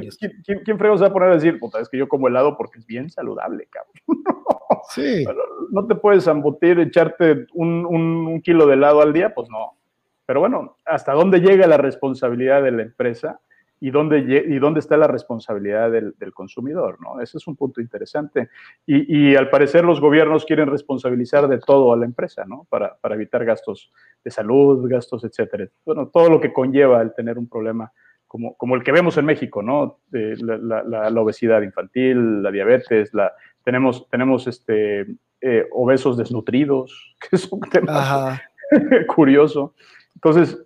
¿quién, 0.46 0.62
quién, 0.64 0.78
se 0.78 0.84
va 0.86 1.08
a 1.08 1.14
poner 1.14 1.30
a 1.30 1.34
decir, 1.36 1.60
puta, 1.60 1.82
es 1.82 1.90
que 1.90 1.98
yo 1.98 2.08
como 2.08 2.30
helado 2.30 2.56
porque 2.56 2.80
es 2.80 2.86
bien 2.86 3.10
saludable, 3.10 3.68
cabrón? 3.70 3.94
sí. 4.96 5.26
No 5.72 5.86
te 5.86 5.96
puedes 5.96 6.26
ambutir, 6.30 6.80
echarte 6.80 7.48
un, 7.54 7.86
un, 7.86 8.42
kilo 8.42 8.66
de 8.66 8.76
helado 8.76 9.02
al 9.02 9.12
día, 9.12 9.34
pues 9.36 9.50
no. 9.50 9.78
Pero 10.26 10.40
bueno, 10.40 10.78
¿hasta 10.86 11.12
dónde 11.12 11.42
llega 11.42 11.68
la 11.68 11.76
responsabilidad 11.76 12.64
de 12.64 12.72
la 12.72 12.84
empresa? 12.84 13.42
Y 13.86 13.92
dónde, 13.92 14.18
y 14.18 14.58
dónde 14.58 14.80
está 14.80 14.98
la 14.98 15.06
responsabilidad 15.06 15.92
del, 15.92 16.16
consumidor, 16.34 16.98
¿no? 17.00 17.22
Ese 17.22 17.38
es 17.38 17.46
un 17.46 17.56
punto 17.56 17.82
interesante. 17.82 18.50
Y, 18.88 19.36
al 19.36 19.52
parecer 19.52 19.86
los 19.86 20.02
gobiernos 20.02 20.44
quieren 20.44 20.72
responsabilizar 20.72 21.48
de 21.48 21.60
todo 21.60 21.94
a 21.94 21.98
la 21.98 22.06
empresa, 22.06 22.46
¿no? 22.48 22.66
Para, 22.68 22.98
evitar 23.12 23.46
gastos 23.46 23.94
de 24.24 24.32
salud, 24.32 24.90
gastos, 24.90 25.24
etcétera. 25.24 25.68
Bueno, 25.86 26.08
todo 26.08 26.32
lo 26.32 26.42
que 26.42 26.52
conlleva 26.52 27.00
el 27.00 27.14
tener 27.14 27.38
un 27.38 27.48
problema 27.48 27.92
como, 28.26 28.56
como 28.58 28.74
el 28.74 28.84
que 28.84 28.92
vemos 28.92 29.18
en 29.18 29.26
México, 29.26 29.62
¿no? 29.62 30.00
la, 30.10 31.22
obesidad 31.22 31.62
infantil, 31.62 32.42
la 32.42 32.50
diabetes, 32.50 33.14
la, 33.14 33.34
tenemos, 33.64 34.10
tenemos 34.10 34.48
este, 34.48 35.06
eh, 35.42 35.68
obesos 35.72 36.18
desnutridos, 36.18 37.16
que 37.22 37.36
es 37.36 37.52
un 37.52 37.62
tema 37.62 38.42
curioso. 39.16 39.76
Entonces, 40.16 40.60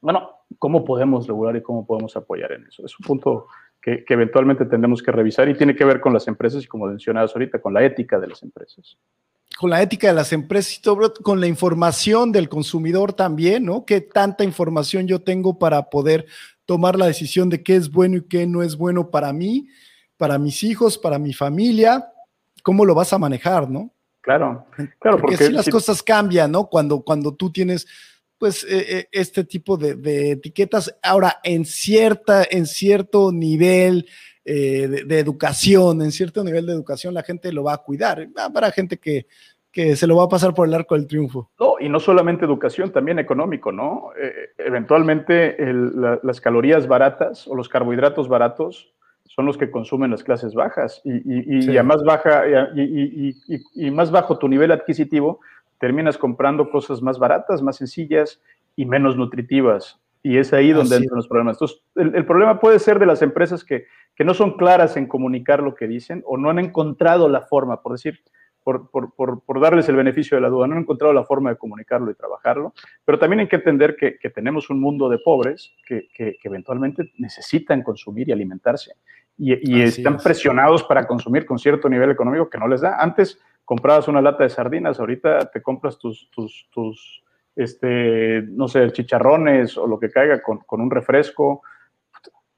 bueno, 0.00 0.39
¿cómo 0.58 0.84
podemos 0.84 1.26
regular 1.26 1.56
y 1.56 1.62
cómo 1.62 1.86
podemos 1.86 2.16
apoyar 2.16 2.52
en 2.52 2.66
eso? 2.66 2.84
Es 2.84 2.98
un 2.98 3.06
punto 3.06 3.46
que, 3.80 4.04
eventualmente 4.08 4.64
tendremos 4.66 5.02
que 5.02 5.12
revisar 5.12 5.48
y 5.48 5.56
tiene 5.56 5.74
que 5.74 5.84
ver 5.84 6.00
con 6.00 6.12
las 6.12 6.28
empresas 6.28 6.64
y 6.64 6.66
como 6.66 6.86
mencionabas 6.86 7.34
ahorita, 7.34 7.60
con 7.60 7.74
la 7.74 7.84
ética 7.84 8.18
de 8.18 8.28
las 8.28 8.42
empresas. 8.42 8.98
Con 9.58 9.70
la 9.70 9.82
ética 9.82 10.08
de 10.08 10.14
las 10.14 10.32
empresas 10.32 10.78
y 10.78 10.82
todo, 10.82 11.12
con 11.22 11.40
la 11.40 11.46
información 11.46 12.32
del 12.32 12.48
consumidor 12.48 13.12
también, 13.12 13.64
¿no? 13.64 13.84
¿Qué 13.84 14.00
tanta 14.00 14.44
información 14.44 15.06
yo 15.06 15.22
tengo 15.22 15.58
para 15.58 15.90
poder 15.90 16.26
tomar 16.66 16.96
la 16.96 17.06
decisión 17.06 17.48
de 17.48 17.62
qué 17.62 17.76
es 17.76 17.90
bueno 17.90 18.18
y 18.18 18.28
qué 18.28 18.46
no 18.46 18.62
es 18.62 18.76
bueno 18.76 19.10
para 19.10 19.32
mí, 19.32 19.68
para 20.16 20.38
mis 20.38 20.62
hijos, 20.62 20.98
para 20.98 21.18
mi 21.18 21.32
familia? 21.32 22.12
¿Cómo 22.62 22.84
lo 22.84 22.94
vas 22.94 23.12
a 23.12 23.18
manejar, 23.18 23.68
no? 23.68 23.90
Claro, 24.20 24.66
claro, 24.98 25.18
porque, 25.18 25.38
si 25.38 25.50
las 25.50 25.68
cosas 25.68 26.02
cambian, 26.02 26.52
¿no? 26.52 26.66
Cuando, 26.66 27.00
cuando 27.00 27.34
tú 27.34 27.50
tienes 27.50 27.86
pues 28.40 28.64
eh, 28.64 28.86
eh, 28.88 29.08
este 29.12 29.44
tipo 29.44 29.76
de, 29.76 30.32
etiquetas. 30.32 30.98
Ahora, 31.02 31.40
en, 31.44 31.66
cierta, 31.66 32.42
en 32.50 32.64
cierto 32.64 33.30
nivel 33.30 34.06
eh, 34.46 35.04
de, 35.06 35.18
educación, 35.18 36.00
en 36.00 36.10
cierto 36.10 36.42
nivel 36.42 36.64
de 36.64 36.72
educación, 36.72 37.12
la 37.12 37.22
gente 37.22 37.52
lo 37.52 37.64
va 37.64 37.74
a 37.74 37.82
cuidar. 37.82 38.26
Habrá 38.36 38.72
gente 38.72 38.96
que, 38.96 39.26
que 39.70 39.94
se 39.94 40.06
lo 40.06 40.16
va 40.16 40.24
a 40.24 40.28
pasar 40.30 40.54
por 40.54 40.66
el 40.66 40.72
arco 40.72 40.94
del 40.94 41.06
triunfo. 41.06 41.50
No, 41.60 41.74
y 41.78 41.90
no 41.90 42.00
solamente 42.00 42.46
educación, 42.46 42.90
también 42.90 43.18
económico, 43.18 43.72
¿no? 43.72 44.08
eventualmente 44.56 45.56
las 46.22 46.40
calorías 46.40 46.88
baratas 46.88 47.46
o 47.46 47.54
los 47.54 47.68
carbohidratos 47.68 48.26
baratos 48.26 48.94
son 49.26 49.44
los 49.44 49.58
que 49.58 49.70
consumen 49.70 50.10
las 50.10 50.24
clases 50.24 50.54
bajas 50.54 51.02
y, 51.04 51.76
a 51.76 51.82
más 51.82 52.02
baja 52.02 52.44
y, 52.74 53.90
más 53.90 54.10
bajo 54.10 54.38
tu 54.38 54.48
nivel 54.48 54.72
adquisitivo, 54.72 55.40
terminas 55.80 56.18
comprando 56.18 56.70
cosas 56.70 57.02
más 57.02 57.18
baratas, 57.18 57.62
más 57.62 57.76
sencillas 57.76 58.40
y 58.76 58.84
menos 58.84 59.16
nutritivas. 59.16 59.98
Y 60.22 60.36
es 60.36 60.52
ahí 60.52 60.70
donde 60.72 60.96
entran 60.96 61.16
los 61.16 61.26
problemas. 61.26 61.56
Entonces, 61.56 61.80
el, 61.96 62.26
problema 62.26 62.60
puede 62.60 62.78
ser 62.78 62.98
de 62.98 63.06
las 63.06 63.22
empresas 63.22 63.64
que, 63.64 63.86
que, 64.14 64.22
no 64.22 64.34
son 64.34 64.58
claras 64.58 64.98
en 64.98 65.06
comunicar 65.06 65.62
lo 65.62 65.74
que 65.74 65.88
dicen 65.88 66.22
o 66.26 66.36
no 66.36 66.50
han 66.50 66.58
encontrado 66.58 67.30
la 67.30 67.40
forma, 67.40 67.80
por 67.80 67.92
decir, 67.92 68.20
por, 68.62 68.90
por, 68.90 69.14
por, 69.14 69.60
darles 69.60 69.88
el 69.88 69.96
beneficio 69.96 70.36
de 70.36 70.42
la 70.42 70.50
duda, 70.50 70.66
no 70.66 70.74
han 70.74 70.82
encontrado 70.82 71.14
la 71.14 71.24
forma 71.24 71.48
de 71.48 71.56
comunicarlo 71.56 72.10
y 72.10 72.14
trabajarlo. 72.14 72.74
Pero 73.06 73.18
también 73.18 73.40
hay 73.40 73.48
que 73.48 73.56
entender 73.56 73.96
que, 73.96 74.18
que 74.18 74.28
tenemos 74.28 74.68
un 74.68 74.78
mundo 74.78 75.08
de 75.08 75.18
pobres 75.18 75.74
que, 75.86 76.08
que, 76.14 76.36
eventualmente 76.44 77.10
necesitan 77.16 77.82
consumir 77.82 78.28
y 78.28 78.32
alimentarse. 78.32 78.92
Y, 79.38 79.72
y 79.72 79.80
están 79.80 80.18
presionados 80.18 80.84
para 80.84 81.06
consumir 81.06 81.46
con 81.46 81.58
cierto 81.58 81.88
nivel 81.88 82.10
económico 82.10 82.50
que 82.50 82.58
no 82.58 82.68
les 82.68 82.82
da. 82.82 82.98
Antes, 83.00 83.40
comprabas 83.70 84.08
una 84.08 84.20
lata 84.20 84.42
de 84.42 84.50
sardinas, 84.50 84.98
ahorita 84.98 85.48
te 85.48 85.62
compras 85.62 85.96
tus, 85.96 86.28
tus, 86.32 86.66
tus 86.74 87.22
este, 87.54 88.42
no 88.42 88.66
sé, 88.66 88.90
chicharrones 88.90 89.78
o 89.78 89.86
lo 89.86 89.96
que 89.96 90.10
caiga 90.10 90.42
con, 90.42 90.80
un 90.80 90.90
refresco. 90.90 91.62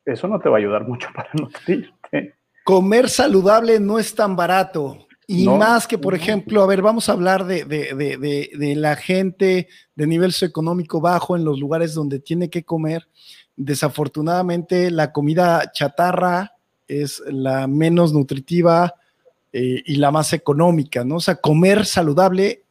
Eso 0.06 0.26
no 0.26 0.40
te 0.40 0.48
va 0.48 0.56
a 0.56 0.60
ayudar 0.60 0.88
mucho 0.88 1.08
para 1.14 1.28
nutrirte. 1.34 2.36
Comer 2.64 3.10
saludable 3.10 3.78
no 3.78 3.98
es 3.98 4.14
tan 4.14 4.34
barato. 4.36 5.06
Y 5.26 5.46
más 5.46 5.86
que, 5.86 5.98
por 5.98 6.14
ejemplo, 6.14 6.62
a 6.62 6.66
ver, 6.66 6.80
vamos 6.80 7.10
a 7.10 7.12
hablar 7.12 7.44
de, 7.44 7.66
de, 7.66 8.74
la 8.74 8.96
gente 8.96 9.68
de 9.94 10.06
nivel 10.06 10.32
socioeconómico 10.32 11.02
bajo 11.02 11.36
en 11.36 11.44
los 11.44 11.60
lugares 11.60 11.92
donde 11.92 12.20
tiene 12.20 12.48
que 12.48 12.64
comer. 12.64 13.06
Desafortunadamente, 13.54 14.90
la 14.90 15.12
comida 15.12 15.72
chatarra 15.72 16.54
es 16.88 17.22
la 17.26 17.66
menos 17.66 18.14
nutritiva 18.14 18.94
eh, 19.52 19.82
y 19.84 19.96
la 19.96 20.10
más 20.10 20.32
económica, 20.32 21.04
¿no? 21.04 21.16
O 21.16 21.20
sea, 21.20 21.36
comer 21.36 21.84
saludable 21.84 22.62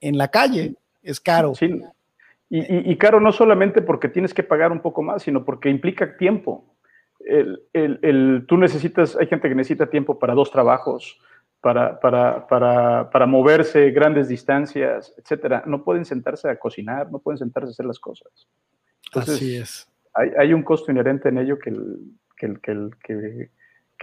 en 0.00 0.16
la 0.18 0.28
calle 0.28 0.74
es 1.02 1.20
caro. 1.20 1.54
Sí. 1.54 1.82
Y, 2.50 2.96
caro 2.96 3.20
no 3.20 3.30
solamente 3.30 3.82
porque 3.82 4.08
tienes 4.08 4.32
que 4.32 4.42
pagar 4.42 4.72
un 4.72 4.80
poco 4.80 5.02
más, 5.02 5.22
sino 5.22 5.44
porque 5.44 5.68
implica 5.68 6.16
tiempo. 6.16 6.64
El, 7.20 8.46
tú 8.46 8.56
necesitas, 8.56 9.16
hay 9.16 9.26
gente 9.26 9.50
que 9.50 9.54
necesita 9.54 9.90
tiempo 9.90 10.18
para 10.18 10.32
dos 10.32 10.50
trabajos, 10.50 11.20
para, 11.60 12.00
para, 12.00 12.46
para, 12.46 13.10
para, 13.10 13.26
moverse 13.26 13.90
grandes 13.90 14.28
distancias, 14.28 15.12
etcétera. 15.18 15.62
No 15.66 15.84
pueden 15.84 16.06
sentarse 16.06 16.48
a 16.48 16.58
cocinar, 16.58 17.12
no 17.12 17.18
pueden 17.18 17.36
sentarse 17.36 17.68
a 17.68 17.70
hacer 17.72 17.84
las 17.84 17.98
cosas. 17.98 18.48
Así 19.12 19.56
es. 19.56 19.86
Hay, 20.14 20.30
hay, 20.38 20.54
un 20.54 20.62
costo 20.62 20.90
inherente 20.90 21.28
en 21.28 21.38
ello 21.38 21.58
que, 21.58 21.70
que, 22.34 22.54
que, 22.62 22.88
que 23.04 23.50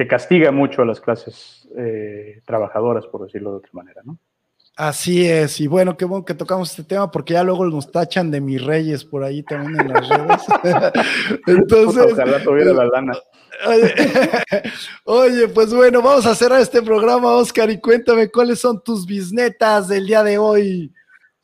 castiga 0.07 0.51
mucho 0.51 0.81
a 0.81 0.85
las 0.85 0.99
clases 0.99 1.67
eh, 1.77 2.41
trabajadoras, 2.45 3.05
por 3.07 3.25
decirlo 3.25 3.51
de 3.51 3.57
otra 3.57 3.71
manera, 3.73 4.01
¿no? 4.03 4.17
Así 4.77 5.25
es, 5.25 5.61
y 5.61 5.67
bueno, 5.67 5.95
qué 5.95 6.03
bueno 6.03 6.25
que 6.25 6.33
tocamos 6.33 6.69
este 6.69 6.83
tema 6.83 7.09
porque 7.09 7.33
ya 7.33 7.43
luego 7.45 7.65
nos 7.65 7.89
tachan 7.89 8.29
de 8.29 8.41
mis 8.41 8.61
reyes 8.61 9.05
por 9.05 9.23
ahí 9.23 9.41
también 9.41 9.79
en 9.79 9.93
las 9.93 10.09
redes. 10.09 10.41
Entonces. 11.47 12.11
Ojalá 12.11 12.43
tuviera 12.43 12.73
la 12.73 12.85
lana. 12.85 13.13
Oye, 15.05 15.47
pues 15.47 15.73
bueno, 15.73 16.01
vamos 16.01 16.25
a 16.25 16.35
cerrar 16.35 16.59
este 16.59 16.81
programa, 16.81 17.31
Oscar, 17.35 17.69
y 17.69 17.79
cuéntame 17.79 18.29
cuáles 18.29 18.59
son 18.59 18.83
tus 18.83 19.05
bisnetas 19.05 19.87
del 19.87 20.07
día 20.07 20.23
de 20.23 20.37
hoy. 20.37 20.91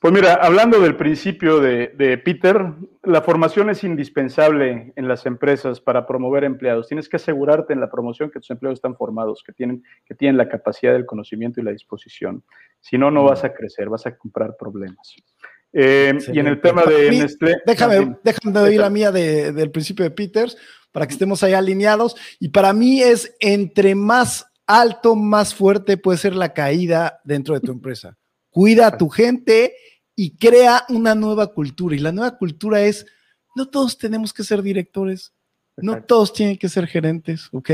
Pues 0.01 0.15
mira, 0.15 0.34
hablando 0.34 0.79
del 0.79 0.98
principio 0.98 1.60
de, 1.60 2.17
Peter, 2.25 2.74
la 3.03 3.22
formación 3.22 3.70
es 3.70 3.84
indispensable 3.84 4.93
en 4.96 5.08
las 5.08 5.27
empresas 5.27 5.79
para 5.79 6.08
promover 6.08 6.43
empleados. 6.43 6.88
Tienes 6.88 7.08
que 7.08 7.17
asegurarte 7.17 7.74
en 7.74 7.79
la 7.79 7.91
promoción 7.91 8.31
que 8.31 8.39
tus 8.39 8.50
empleados 8.50 8.79
están 8.79 8.96
formados, 8.96 9.43
que 9.46 9.53
tienen, 9.53 9.84
que 10.03 10.15
tienen 10.15 10.38
la 10.38 10.50
capacidad 10.50 10.93
del 10.93 11.05
conocimiento 11.05 11.62
y 11.62 11.63
la 11.63 11.72
disposición. 11.72 12.43
Si 12.79 12.98
no, 12.98 13.12
no 13.12 13.25
vas 13.25 13.43
a 13.43 13.53
crecer, 13.53 13.89
vas 13.89 14.08
a 14.08 14.17
comprar 14.17 14.58
problemas. 14.58 15.13
Eh, 15.72 16.17
y 16.34 16.39
en 16.39 16.48
el 16.48 16.60
tema 16.60 16.81
de 16.84 17.12
Nestlé. 17.12 17.58
Déjame, 17.63 18.17
déjame 18.24 18.60
oír 18.60 18.79
la 18.79 18.89
mía 18.89 19.12
del 19.12 19.70
principio 19.70 20.03
de 20.03 20.10
Peters 20.10 20.58
para 20.91 21.05
que 21.05 21.13
estemos 21.13 21.43
ahí 21.43 21.53
alineados. 21.53 22.15
Y 22.39 22.50
para 22.50 22.74
mí 22.74 23.03
es 23.03 23.36
entre 23.39 23.93
más 23.93 24.48
alto, 24.65 25.15
más 25.15 25.53
fuerte 25.53 25.98
puede 25.98 26.17
ser 26.17 26.34
la 26.36 26.53
caída 26.53 27.22
dentro 27.24 27.53
de 27.53 27.62
tu 27.62 27.72
empresa. 27.72 28.17
Cuida 28.50 28.88
a 28.88 28.98
tu 28.98 29.08
gente 29.08 29.75
y 30.15 30.36
crea 30.38 30.86
una 30.89 31.15
nueva 31.15 31.48
cultura. 31.48 31.96
Y 31.96 32.00
la 32.00 32.12
nueva 32.12 32.38
cultura 32.38 32.82
es, 32.82 33.06
no 33.56 33.68
todos 33.68 33.98
tenemos 33.98 34.34
que 34.34 34.44
ser 34.44 34.62
directores, 34.62 35.34
no 35.77 36.03
todos 36.03 36.34
tienen 36.34 36.58
que 36.58 36.70
ser 36.70 36.86
gerentes, 36.86 37.48
¿ok? 37.51 37.72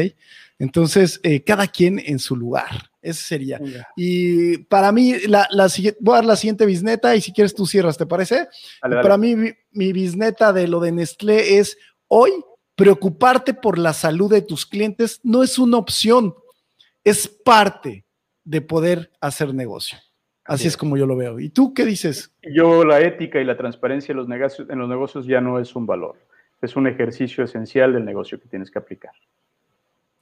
Entonces, 0.60 1.20
eh, 1.24 1.44
cada 1.44 1.68
quien 1.68 2.00
en 2.00 2.20
su 2.20 2.36
lugar. 2.36 2.92
Ese 3.02 3.24
sería. 3.24 3.60
Y 3.96 4.58
para 4.60 4.92
mí, 4.92 5.14
la, 5.28 5.48
voy 6.00 6.14
a 6.14 6.18
dar 6.18 6.26
la 6.26 6.36
siguiente 6.36 6.66
bisneta 6.66 7.16
y 7.16 7.22
si 7.22 7.32
quieres 7.32 7.56
tú 7.56 7.66
cierras, 7.66 7.98
¿te 7.98 8.06
parece? 8.06 8.48
Para 8.82 9.18
mí, 9.18 9.36
mi, 9.36 9.52
mi 9.72 9.94
bisneta 9.94 10.52
de 10.52 10.68
lo 10.68 10.80
de 10.80 10.92
Nestlé 10.92 11.58
es 11.58 11.78
hoy 12.08 12.32
preocuparte 12.78 13.56
por 13.56 13.80
la 13.80 13.92
salud 13.92 14.32
de 14.32 14.44
tus 14.44 14.66
clientes 14.66 15.20
no 15.24 15.42
es 15.42 15.58
una 15.58 15.78
opción, 15.78 16.36
es 17.04 17.28
parte 17.28 18.06
de 18.44 18.62
poder 18.62 19.12
hacer 19.20 19.54
negocio. 19.54 19.98
Así 20.48 20.68
es 20.68 20.78
como 20.78 20.98
yo 20.98 21.06
lo 21.06 21.16
veo. 21.16 21.40
¿Y 21.40 21.50
tú 21.50 21.74
qué 21.74 21.86
dices? 21.86 22.34
Yo 22.42 22.86
la 22.86 23.02
ética 23.02 23.40
y 23.40 23.44
la 23.44 23.58
transparencia 23.58 24.14
en 24.14 24.18
los, 24.18 24.28
negocios, 24.28 24.70
en 24.70 24.80
los 24.80 24.88
negocios 24.88 25.26
ya 25.26 25.42
no 25.42 25.60
es 25.60 25.76
un 25.76 25.86
valor, 25.86 26.16
es 26.62 26.76
un 26.76 26.88
ejercicio 26.88 27.44
esencial 27.44 27.94
del 27.94 28.06
negocio 28.06 28.40
que 28.40 28.48
tienes 28.48 28.72
que 28.72 28.80
aplicar. 28.80 29.12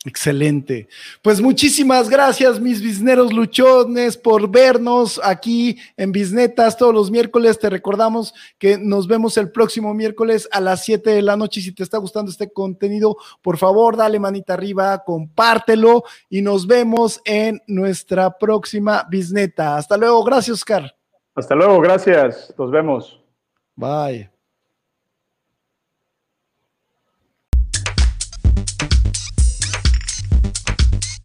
Excelente. 0.06 0.88
Pues 1.24 1.42
muchísimas 1.42 2.10
gracias, 2.10 2.60
mis 2.60 2.80
bisneros 2.80 3.34
luchones, 3.34 4.16
por 4.16 4.48
vernos 4.52 5.20
aquí 5.24 5.80
en 5.98 6.12
Bisnetas 6.12 6.78
todos 6.78 6.94
los 6.94 7.10
miércoles. 7.10 7.58
Te 7.58 7.72
recordamos 7.72 8.32
que 8.60 8.78
nos 8.78 9.08
vemos 9.08 9.36
el 9.38 9.52
próximo 9.52 9.96
miércoles 9.96 10.48
a 10.52 10.62
las 10.62 10.86
7 10.86 11.10
de 11.10 11.24
la 11.24 11.36
noche. 11.36 11.60
Si 11.60 11.74
te 11.74 11.82
está 11.82 11.98
gustando 11.98 12.30
este 12.30 12.54
contenido, 12.54 13.18
por 13.42 13.58
favor, 13.58 13.98
dale 13.98 14.20
manita 14.20 14.54
arriba, 14.54 15.04
compártelo 15.04 16.04
y 16.30 16.44
nos 16.44 16.68
vemos 16.68 17.20
en 17.26 17.60
nuestra 17.66 18.38
próxima 18.38 19.08
Bisneta. 19.10 19.76
Hasta 19.76 19.98
luego. 19.98 20.24
Gracias, 20.24 20.58
Oscar. 20.58 20.96
Hasta 21.34 21.56
luego. 21.56 21.82
Gracias. 21.82 22.54
Nos 22.56 22.70
vemos. 22.70 23.20
Bye. 23.76 24.35